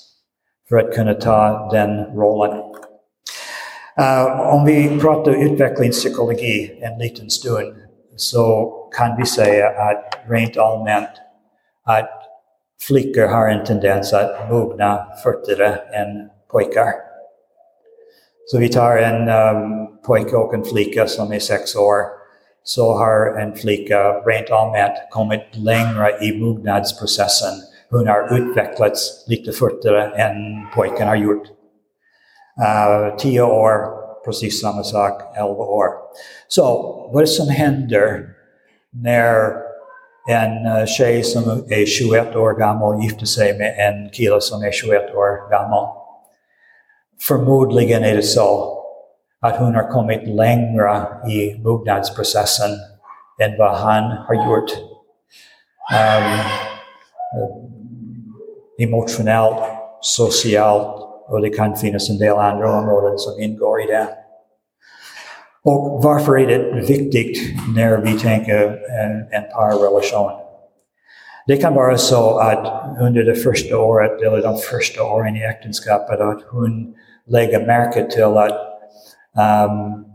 [0.70, 2.57] för att kunna ta den rollen.
[3.99, 7.76] Uh, om vi pratar utvecklingspsykologi en liten stund
[8.15, 11.09] så kan vi säga att rent allmänt
[11.86, 12.09] att
[12.88, 16.91] flickor har en tendens att mogna fortare än pojkar.
[18.45, 22.16] Så vi tar en um, pojke och en flicka som är sex år,
[22.68, 27.53] så and en flicka rent allmänt kommit längre i mognadsprocessen
[27.89, 30.36] hon har utvecklats lite fortare än
[30.76, 31.47] pojken har gjort.
[32.59, 33.74] Uh, tio år,
[34.26, 35.88] precis samma sak, elva år.
[36.47, 36.63] Så
[37.13, 38.30] vad som händer
[38.91, 39.51] när
[40.30, 44.72] en uh, tjej som är 21 år gammal gifter sig med en kille som är
[44.72, 45.88] 21 år gammal.
[47.28, 48.76] förmodligen är det så
[49.42, 52.70] att hon har kommit längre i mognadsprocessen
[53.42, 54.72] än vad han har gjort.
[55.94, 56.40] Um,
[58.80, 59.58] emotionellt,
[60.02, 64.08] socialt och det kan finnas en del andra områden som ingår i det.
[65.64, 67.38] Och varför är det viktigt
[67.76, 68.68] när vi tänker
[69.02, 70.32] en, en parrelation?
[71.48, 76.20] Det kan vara så att under det första året eller de första åren i äktenskapet
[76.20, 76.94] att hon
[77.26, 78.76] lägger märke till att
[79.38, 80.06] um,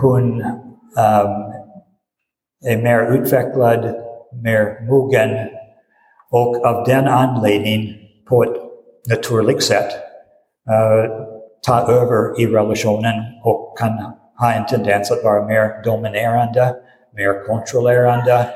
[0.00, 0.42] hon
[0.96, 1.52] um,
[2.82, 3.94] mer utvecklad,
[4.42, 5.48] mer mogen
[6.30, 7.94] och av den anledningen
[8.28, 8.56] på ett
[9.08, 9.92] naturligt sätt
[10.70, 11.26] uh,
[11.66, 16.74] ta över i relationen och kan ha en tendens att vara mer dominerande,
[17.14, 18.46] mer kontrollerande,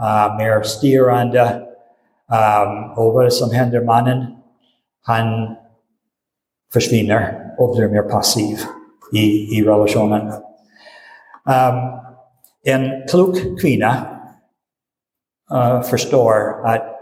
[0.00, 1.62] uh, mer styrande.
[2.30, 4.26] Um, och vad som händer mannen?
[5.02, 5.56] Han
[6.72, 8.58] försvinner och blir mer passiv
[9.12, 10.32] i, i relationen.
[11.44, 12.00] Um,
[12.64, 14.06] en klok kvinna
[15.52, 16.96] uh, förstår att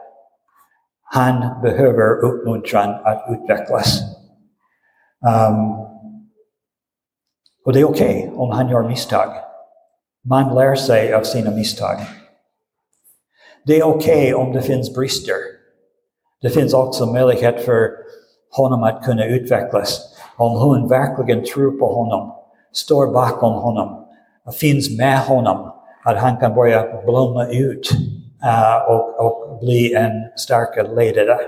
[1.02, 4.00] han behöver uppmuntran att utvecklas.
[5.26, 5.70] Um,
[7.64, 9.28] och det är okay om han gör misstag.
[10.24, 11.96] Man lär sig av sina misstag.
[13.66, 15.36] Det är okay om det finns brister.
[16.40, 17.90] Det finns också möjlighet för
[18.50, 20.13] honom att kunna utvecklas.
[20.36, 22.34] Om hon verkligen tror på honom,
[22.72, 24.06] står bakom honom,
[24.60, 25.72] finns med honom,
[26.04, 27.90] att han kan börja blomma ut
[28.44, 31.38] uh, och, och, bli en starkare ledare.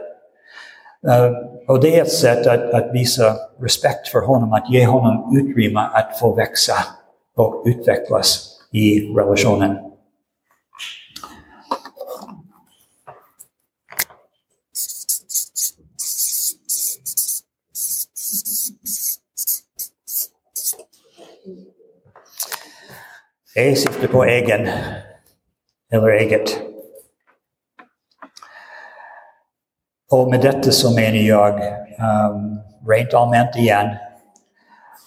[1.06, 1.36] Uh,
[1.68, 5.80] och det är ett sätt att, att, visa respekt för honom, att ge honom utrymme
[5.92, 6.74] att få växa
[7.36, 9.76] och utvecklas i relationen.
[23.58, 24.68] Jag syftar på egen,
[25.92, 26.60] eller eget.
[30.10, 31.54] Och med detta så menar jag
[31.98, 33.86] um, rent allmänt igen.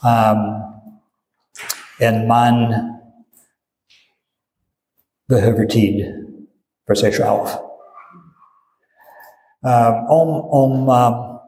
[0.03, 0.61] Um,
[1.99, 2.75] en man
[5.27, 6.25] behöver tid
[6.87, 7.45] för sig själv.
[9.65, 11.39] Um, om om um,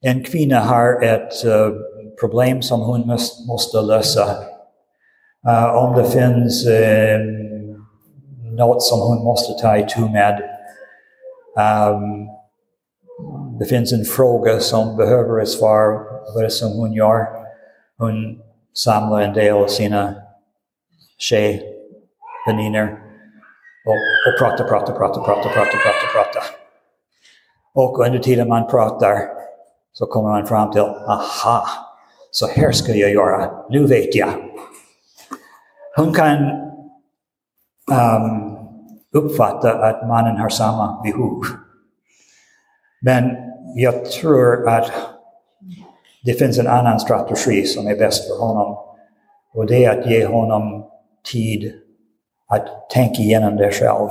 [0.00, 1.72] en kvinna har ett uh,
[2.20, 3.18] problem som hon
[3.48, 4.57] måste lösa,
[5.46, 7.20] uh, om det finns eh,
[8.58, 10.42] något som hon måste ta itu med,
[11.56, 12.28] um,
[13.58, 17.26] det finns en fråga som behöver ett svar, vad det som hon gör.
[17.98, 18.38] Hon
[18.74, 20.14] samlar en del av sina
[21.18, 22.98] tjejväninnor
[23.86, 26.42] och, och pratar, pratar, pratar, pratar, pratar, pratar, pratar.
[27.74, 29.18] Och under tiden man pratar
[29.92, 31.66] så kommer man fram till, aha,
[32.30, 34.28] så här ska jag göra, nu vet jag.
[35.98, 36.38] Hon kan
[37.90, 38.56] um,
[39.12, 41.42] uppfatta att mannen har samma behov.
[43.00, 43.36] Men
[43.74, 44.92] jag tror att
[46.24, 48.78] det finns en annan strategi som är bäst för honom.
[49.54, 50.90] Och det är att ge honom
[51.32, 51.72] tid
[52.48, 54.08] att tänka igenom det själv.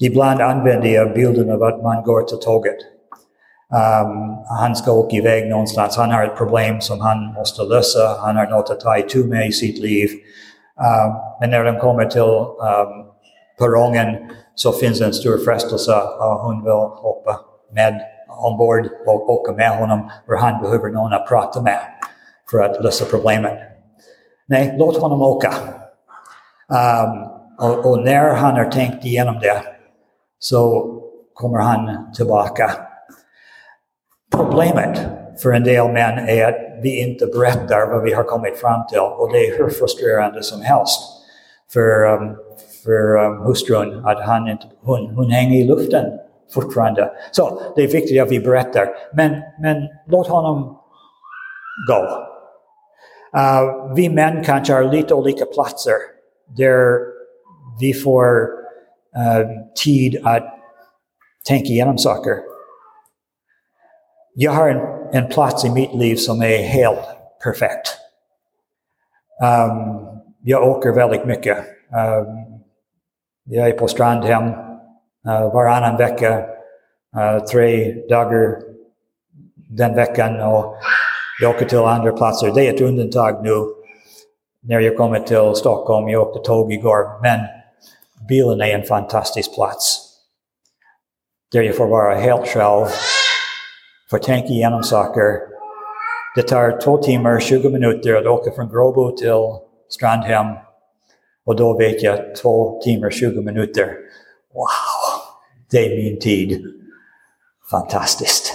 [0.00, 2.78] Ibland använder jag bilden av att man går till tåget.
[3.72, 5.96] Um, han ska åka iväg någonstans.
[5.96, 8.16] Han har ett problem som han måste lösa.
[8.20, 10.08] Han har något att ta itu med i sitt liv.
[10.76, 13.06] Um, men när de kommer till um,
[13.58, 14.16] perrongen
[14.54, 17.40] så finns det en stor frestelse och hon vill hoppa
[17.72, 21.78] med ombord och åka med honom för han behöver någon att prata med
[22.50, 23.58] för att lösa problemet.
[24.46, 25.52] Nej, låt honom åka.
[26.68, 27.26] Um,
[27.68, 29.62] och, och, när han har tänkt igenom det
[30.38, 30.86] så
[31.34, 32.70] kommer han tillbaka.
[34.40, 34.98] Problemet
[35.42, 38.98] för en del män är att vi inte berättar vad vi har kommit fram till
[38.98, 41.00] och det är hur frustrerande som helst
[41.72, 42.36] för, um,
[42.84, 46.04] för um, hustrun att han inte, hon, hon hänger i luften
[46.54, 47.10] fortfarande.
[47.30, 48.88] Så det är viktigt att vi berättar.
[49.12, 49.30] Men,
[49.62, 50.78] men låt honom
[51.88, 52.26] gå.
[53.38, 55.94] Uh, vi män kanske har lite olika platser
[56.56, 56.98] där
[57.80, 58.42] vi får
[59.16, 59.48] uh,
[59.84, 60.44] tid att
[61.48, 62.49] tänka igenom saker.
[64.34, 64.80] Jag har en,
[65.12, 67.04] en plats i mitt liv som är helt
[67.44, 67.96] perfekt.
[69.42, 70.06] Um,
[70.42, 71.58] jag åker väldigt mycket.
[71.58, 72.60] Um,
[73.44, 74.44] jag är på Strandhem
[75.28, 76.38] uh, varannan vecka,
[77.16, 78.56] uh, tre dagar
[79.54, 80.74] den veckan och
[81.40, 82.52] jag åker till andra platser.
[82.54, 83.74] Det är ett undantag nu
[84.62, 86.08] när jag kommer till Stockholm.
[86.08, 87.40] Jag åkte tåg igår, men
[88.28, 90.06] bilen är en fantastisk plats.
[91.52, 92.86] Där jag får vara helt själv,
[94.10, 95.40] för att tänka igenom saker
[96.34, 99.28] Det tar två timmar 20 minuter att åka från Gråbo till
[99.88, 100.46] Strandhem.
[101.46, 103.86] Och då vet jag två timmar 20 minuter.
[104.54, 104.66] Wow,
[105.70, 106.64] det är min tid.
[107.70, 108.54] Fantastiskt.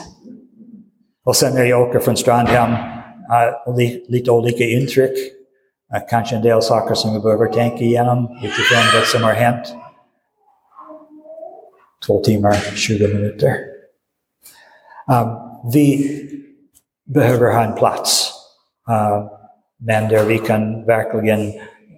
[1.26, 5.18] Och sen när jag åker från Strandhem, uh, li, lite olika intryck.
[5.94, 9.76] Uh, kanske en del saker som vi behöver tänka igenom utifrån det som har hänt.
[12.08, 13.75] Två timmar, 20 minuter.
[15.08, 15.38] Um,
[15.72, 16.10] vi
[17.06, 18.34] behöver ha en plats,
[18.90, 19.32] uh,
[19.78, 21.40] men där vi kan verkligen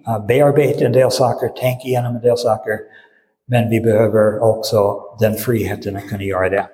[0.08, 2.78] uh, bearbeta en del saker, tänka igenom en del saker.
[3.46, 6.66] Men vi behöver också den friheten att kunna göra det.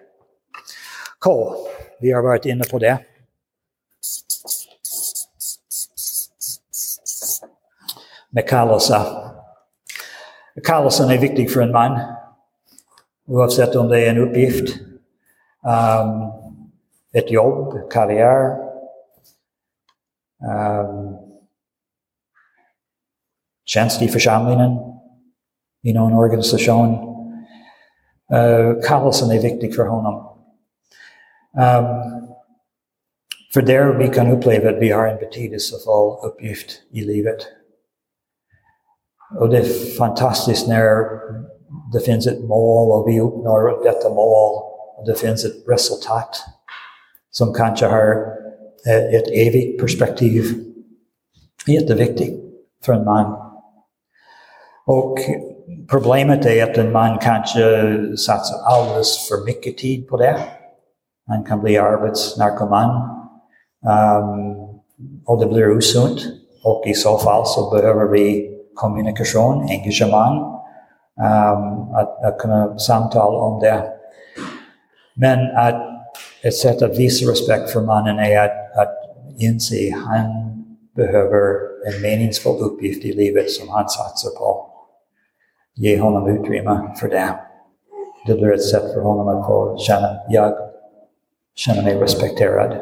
[1.19, 1.55] K.
[2.01, 2.99] Vi har varit inne på det.
[8.31, 9.01] Med kallelse.
[10.65, 12.01] Kallelsen är viktig för en man.
[13.27, 14.77] Oavsett om det är en uppgift,
[15.65, 16.33] um,
[17.13, 18.57] ett jobb, karriär.
[20.41, 21.17] Um,
[23.65, 24.79] tjänst i församlingen,
[25.83, 27.15] i någon organisation.
[28.35, 30.39] Uh, kallelsen är viktig för honom.
[31.53, 32.25] Um,
[33.55, 37.39] för där vi kan uppleva att vi har en betydelsefull uppgift i livet.
[39.39, 41.09] Och det är fantastiskt när
[41.93, 44.74] det finns ett mål och vi uppnår detta mål
[45.07, 46.45] det finns ett resultat
[47.31, 48.13] som kanske har
[48.87, 50.45] eh, ett evigt perspektiv.
[51.67, 52.45] Jätteviktigt
[52.85, 53.37] för en man.
[54.87, 55.19] Och
[55.91, 57.63] problemet är att en man kanske
[58.17, 60.39] satsar alldeles för mycket tid på det.
[61.27, 63.11] Han kan bli arbetsnarkoman.
[63.85, 64.55] Um,
[65.27, 66.21] och det blir osunt.
[66.65, 70.39] Och i så fall så behöver vi kommunikation, engagemang.
[71.21, 73.94] Um, att, att kunna samtala om det.
[75.17, 75.81] Men at
[76.45, 78.89] et sett at vise respekt for mannen er at, at
[79.41, 80.31] innse han
[80.97, 81.55] behøver
[81.87, 84.53] en meningsfull oppgift i livet som han satser på.
[85.77, 87.29] Gi honom utrymme for det.
[88.27, 90.55] Det blir et sett for honom å få kjenne jeg
[91.59, 92.79] kjenner meg respektert.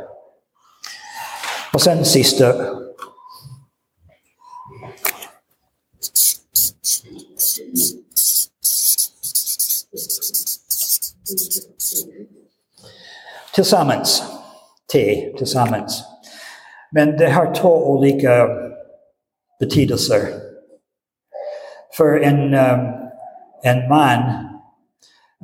[1.73, 2.53] Og sen siste
[13.55, 14.23] Tillsammans.
[14.93, 16.05] T, tillsammans.
[16.91, 18.49] Men det har två olika
[19.61, 20.21] betydelser.
[21.97, 22.93] För en, um,
[23.63, 24.19] en man,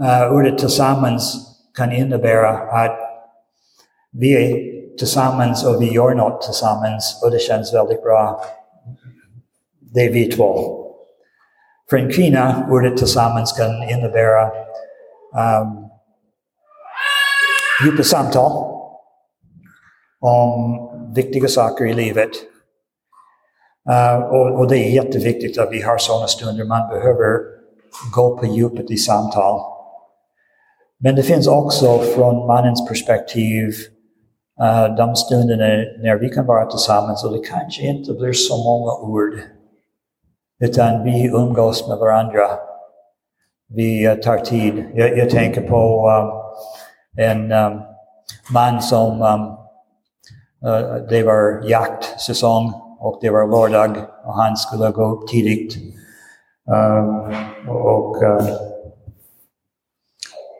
[0.00, 1.36] uh, ordet tillsammans
[1.76, 2.50] kan innebära
[2.84, 2.98] att
[4.12, 8.42] vi är tillsammans och vi gör något tillsammans och det känns väldigt bra.
[9.80, 10.78] Det är vi två.
[11.90, 15.88] För en kvinna, ordet tillsammans kan innebära um,
[17.84, 18.52] djupa samtal
[20.20, 22.30] om viktiga saker i livet.
[23.90, 26.64] Uh, och, och, det är jätteviktigt att vi har sådana stunder.
[26.64, 27.38] Man behöver
[28.14, 29.60] gå på djupet i samtal.
[31.00, 33.72] Men det finns också från mannens perspektiv
[34.62, 35.64] uh, de stunderna
[36.02, 39.40] när vi kan vara tillsammans och det kanske inte blir så många ord.
[40.60, 42.48] Utan vi umgås med varandra.
[43.68, 44.84] Vi uh, tar tid.
[44.94, 46.38] Jag, jag tänker på uh,
[47.16, 47.80] en um,
[48.52, 49.40] man som um,
[50.70, 55.76] uh, det var jaktsäsong och det var lördag och han skulle gå upp tidigt.
[56.66, 57.34] Um,
[57.68, 58.46] och eh,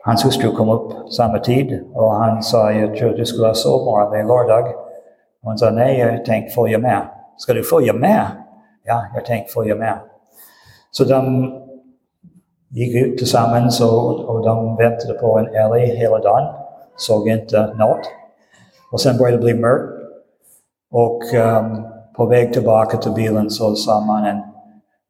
[0.03, 4.11] Hans hustru kom upp samma tid och han sa, jag tror du skulle ha sovmorgon,
[4.11, 4.73] det är lördag.
[5.41, 7.07] Hon sa, nej, jag tänkte följa med.
[7.37, 8.27] Ska du följa med?
[8.83, 9.99] Ja, jag tänkte följa med.
[10.91, 11.53] Så de
[12.69, 16.53] gick ut tillsammans och, och de väntade på en älg hela dagen.
[16.97, 18.11] Såg inte något.
[18.91, 19.93] Och sen började det bli mörkt.
[20.91, 24.41] Och um, på väg tillbaka till bilen så sa mannen,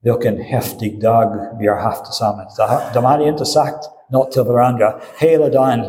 [0.01, 2.59] vilken häftig dag vi har haft tillsammans.
[2.93, 5.85] De hade inte sagt något till varandra hela dagen.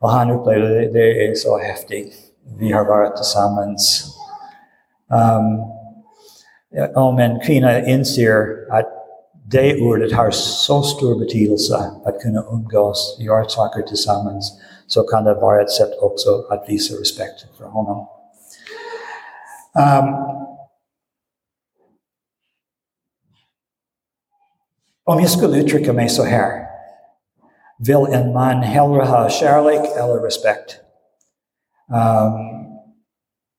[0.00, 2.14] Och han upplevde det, det är så häftigt.
[2.58, 4.06] Vi har varit tillsammans.
[5.08, 5.64] Um,
[6.94, 8.99] om en kvinna inser att
[9.50, 15.62] det har så stor betydelse att kunna umgås, göra saker tillsammans, så kan det vara
[15.62, 18.08] ett sätt också att visa respekt för honom.
[19.74, 20.14] Um,
[25.04, 26.66] om jag skulle uttrycka mig så här,
[27.78, 30.76] vill en man hellre ha kärlek eller respekt.
[31.88, 32.60] Um,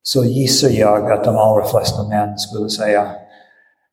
[0.03, 3.11] så gissar jag att de allra flesta män skulle säga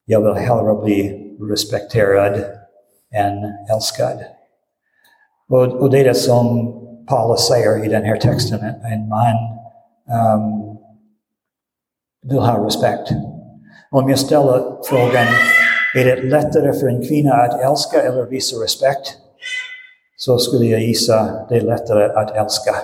[0.04, 2.44] jag vill hellre bli respekterad
[3.14, 4.24] än älskad.
[5.48, 6.74] Och, och det är det som
[7.08, 8.58] Paulus säger i den här texten.
[8.58, 9.36] Er en man
[10.36, 10.78] um,
[12.22, 13.12] vill ha respekt.
[13.90, 15.26] Om jag ställer frågan,
[15.94, 19.16] är det lättare för en kvinna att älska eller visa respekt?
[20.16, 22.74] Så skulle jag gissa det er är lättare att älska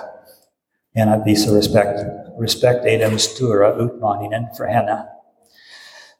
[0.95, 1.99] än att visa respekt.
[2.39, 5.14] Respekt är den stora utmaningen för henne.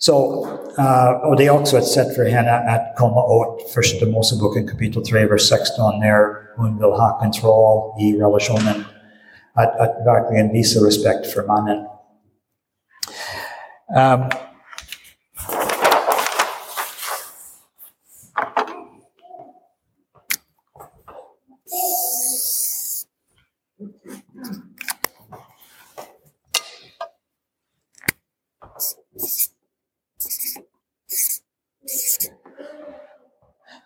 [0.06, 0.45] Så,
[0.80, 5.06] uh, och det är också ett sätt för henne att komma åt första Moseboken kapitel
[5.06, 6.18] 3, vers 16, när
[6.58, 8.84] hon vill ha kontroll i relationen.
[9.53, 11.78] Att, att verkligen visa respekt för mannen.
[13.95, 14.30] Um,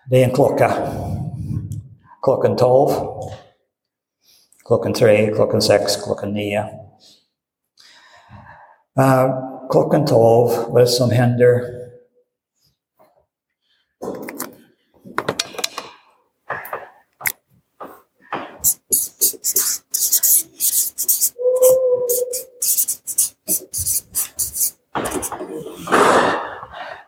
[0.10, 0.72] Det är en klocka.
[2.22, 2.90] Klockan 12,
[4.66, 6.60] klockan 3, klockan 6, klockan 9.
[9.00, 9.40] Uh,
[9.72, 11.62] klockan 12, vad det som händer?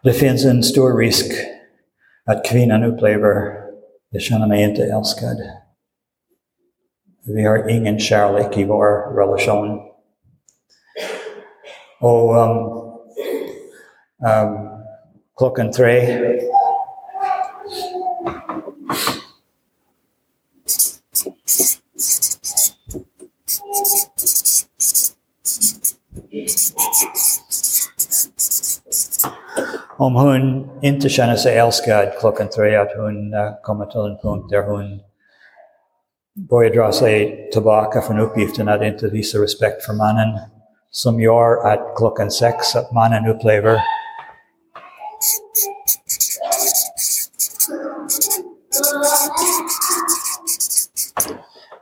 [0.04, 1.61] Det finns en stor risk
[2.32, 3.63] att kvinnan upplever,
[4.09, 5.38] jag känner mig inte älskad.
[7.25, 9.79] Vi har ingen kärlek i vår relation.
[11.99, 12.57] Och um,
[14.27, 14.69] um,
[15.38, 16.17] klockan tre
[30.02, 34.49] om hon inte känner sig älskad klockan tre, att hon uh, kommer till en punkt
[34.49, 34.99] där hon
[36.49, 40.39] börjar dra sig tillbaka från uppgiften att inte visa respekt för mannen,
[40.91, 43.82] som gör att klockan sex, att mannen upplever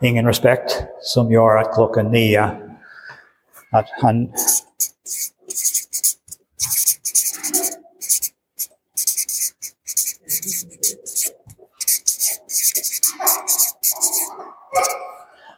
[0.01, 2.43] ingen respekt, som gör att klockan nio,
[3.71, 4.31] att han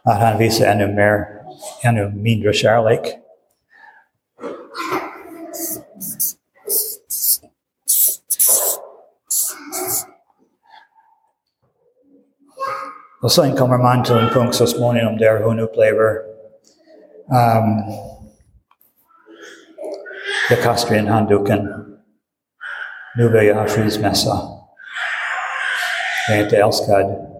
[0.04, 1.26] att han visar ännu mer,
[1.84, 3.18] ännu mindre kärlek.
[13.22, 16.16] Och sen kommer man till en punkt så småningom där hon upplever
[17.28, 17.82] um,
[20.50, 21.68] jag kastar in handduken.
[23.16, 24.40] Nu vill jag ha skilsmässa.
[26.28, 27.31] Jag är inte älskad.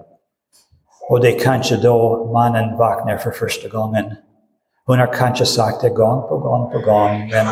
[1.13, 4.15] Och det är kanske då mannen vaknar för första gången.
[4.87, 7.47] Hon har kanske sagt det gång på gång på gång, men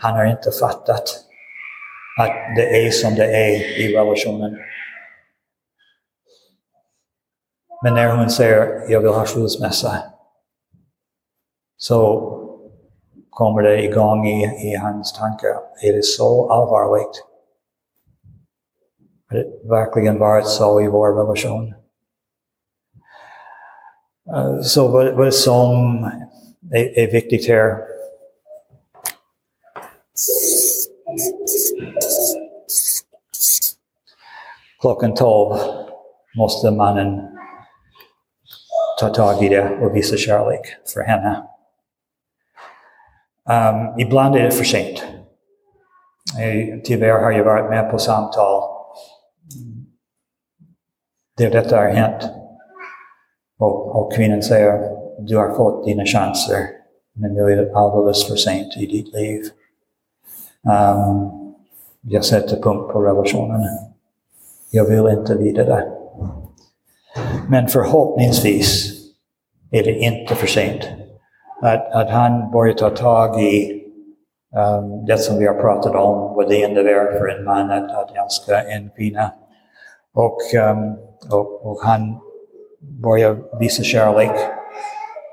[0.00, 1.04] han har inte fattat
[2.18, 4.58] att det är som det är i relationen.
[7.82, 9.92] Men när hon säger jag vill ha skilsmässa
[11.76, 12.30] så
[13.30, 15.60] kommer det igång i, i hans tankar.
[15.82, 17.24] Är det så allvarligt?
[19.30, 21.79] Har det verkligen varit så i vår relation?
[24.62, 26.04] Så vad som
[26.72, 27.76] är viktigt här
[34.80, 35.58] Klockan 12
[36.36, 37.20] måste mannen
[39.00, 40.60] ta tag i det och visa kärlek
[40.94, 41.46] för henne.
[43.48, 45.04] Um, ibland är det för sent.
[46.84, 48.62] Tyvärr har jag varit med på samtal
[51.36, 52.39] där detta har hänt.
[53.60, 56.66] Och, och kvinnan säger, du har fått dina chanser,
[57.12, 59.42] men nu är det alldeles för sent i ditt liv.
[60.62, 61.30] Um,
[62.00, 63.60] jag sätter punkt på relationen.
[64.70, 65.92] Jag vill inte vidare.
[67.48, 68.92] Men förhoppningsvis
[69.70, 70.88] är det inte för sent.
[71.62, 73.82] Att, att han börjar ta tag i
[74.56, 78.16] um, det som vi har pratat om, vad det innebär för en man att, att
[78.24, 79.32] älska en kvinna.
[80.14, 80.38] Och,
[80.70, 80.96] um,
[81.30, 82.20] och, och han
[82.80, 84.36] börjar visa kärlek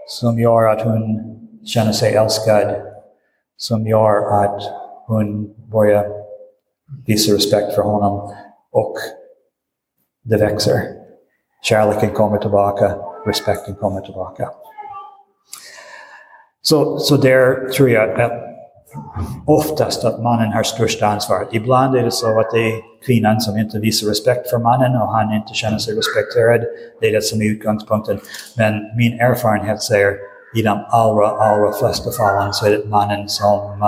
[0.07, 1.19] som gör att hon
[1.65, 2.75] känner sig älskad,
[3.57, 4.61] som gör att
[5.07, 6.11] hon börjar
[7.05, 8.33] visa respekt för honom
[8.71, 8.93] och
[10.23, 10.81] det växer.
[11.61, 12.95] Kärleken kommer tillbaka,
[13.25, 14.49] respekten kommer tillbaka.
[16.61, 18.31] Så, så där tror jag att
[19.45, 21.47] oftast att mannen har största ansvaret.
[21.51, 25.11] Ibland är det så att det är kvinnan som inte visar respekt för mannen och
[25.11, 26.61] han inte känner sig respekterad.
[27.01, 28.19] Det är det som är utgångspunkten.
[28.57, 30.17] Men min erfarenhet säger
[30.55, 33.81] i de allra, allra flesta fallen så är det mannen som um,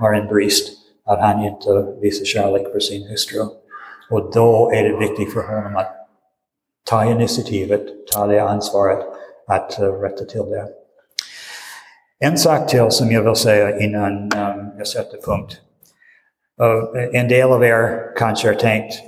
[0.00, 0.68] har en brist,
[1.06, 3.40] att han inte visar kärlek för sin hustru.
[4.10, 5.92] Och då är det viktigt för honom att
[6.84, 9.06] ta initiativet, ta det ansvaret
[9.46, 10.68] att uh, rätta till det.
[12.18, 15.60] En sak till som jag vill säga innan um, jag sätter punkt.
[16.60, 18.52] Uh, en del av er kanske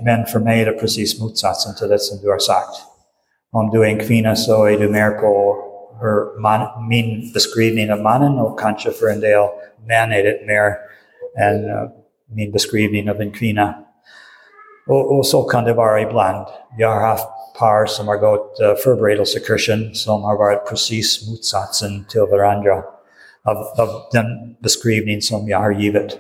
[0.05, 0.27] men
[1.21, 2.81] motsatsen till det som du har sagt.
[3.53, 5.57] Om en kvinna så är du mer på
[6.01, 9.49] hur man, min beskrivning av mannen och kanske för en del
[9.89, 10.77] män är det mer
[11.39, 11.89] än uh,
[12.29, 13.75] min beskrivning av en kvinna.
[14.89, 16.47] Och, och, så kan det vara ibland.
[16.79, 17.29] Jag har haft
[17.59, 22.83] par som har gått uh, förberedelsekursen som har varit precis motsatsen till varandra
[23.45, 26.19] av, av den beskrivning som jag har givit.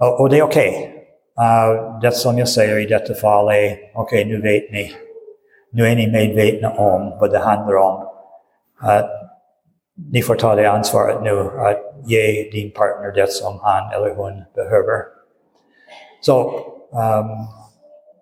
[0.00, 0.68] Och, och det är okej.
[0.68, 1.00] Okay.
[1.40, 4.92] Uh, det som jag säger i detta fall är, okej, okay, nu vet ni.
[5.72, 8.02] Nu är ni medvetna om vad det handlar om.
[8.82, 9.04] Uh,
[10.12, 14.44] ni får ta det ansvaret nu att ge din partner det som han eller hon
[14.54, 15.04] behöver.
[16.20, 16.50] Så
[16.90, 17.46] um,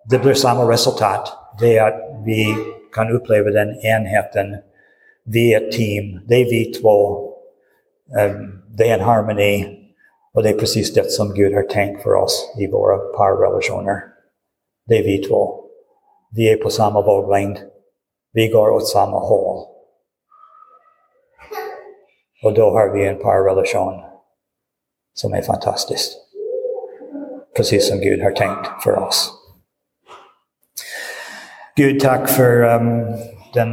[0.04, 1.32] det blir samma resultat.
[1.60, 2.54] Det är att vi
[2.94, 4.56] kan uppleva den enheten.
[5.24, 6.20] Vi är ett team.
[6.26, 7.28] Det är vi två.
[8.20, 9.87] Um, det är en harmoni.
[10.34, 14.02] Och det är precis det som Gud har tänkt för oss i våra parrelationer.
[14.86, 15.64] Det är vi två.
[16.30, 17.58] Vi är på samma våglängd.
[18.32, 19.66] Vi går åt samma håll.
[22.42, 23.94] Och då har vi en parrelation
[25.14, 26.12] som är fantastisk.
[27.56, 29.32] Precis som Gud har tänkt för oss.
[31.76, 33.06] Gud, tack för um,
[33.54, 33.68] den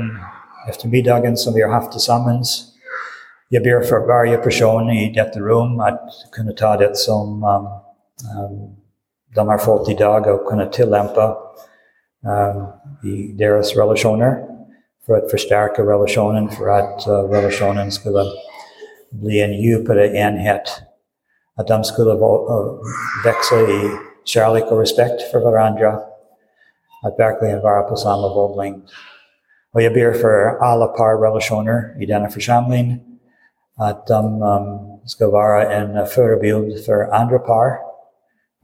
[0.70, 2.75] eftermiddagen som vi har haft tillsammans.
[3.56, 6.02] Jag ber för varje person i detta rum att
[6.32, 7.66] kunna ta det som um,
[8.44, 8.76] um,
[9.36, 11.38] de har fått idag och kunna tillämpa
[12.26, 12.66] um,
[13.12, 14.46] i deras relationer
[15.06, 18.24] för att förstärka relationen, för att uh, relationen skulle
[19.12, 20.82] bli en djupare enhet.
[21.56, 22.80] Att de skulle uh,
[23.26, 23.90] växa i
[24.26, 26.00] kärlek och respekt för varandra.
[27.04, 28.84] Att verkligen vara på samma våglängd.
[29.74, 33.05] Och jag ber för alla parrelationer i denna församling
[33.78, 37.68] att de um, ska vara en förebild för andra par,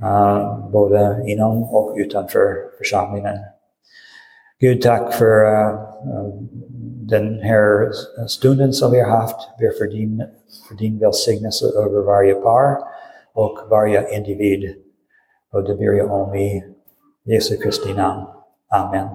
[0.04, 3.38] uh, både inom och utanför församlingen.
[4.60, 5.80] Gud, tack för uh,
[6.16, 6.50] um,
[7.10, 7.92] den här
[8.28, 9.50] stunden som vi har haft.
[9.60, 10.24] Ber för din,
[10.68, 12.78] för din välsignelse över varje par
[13.34, 14.76] och varje individ.
[15.54, 16.64] Och det ber jag om i
[17.24, 18.26] Jesu Kristi namn.
[18.70, 19.08] Amen.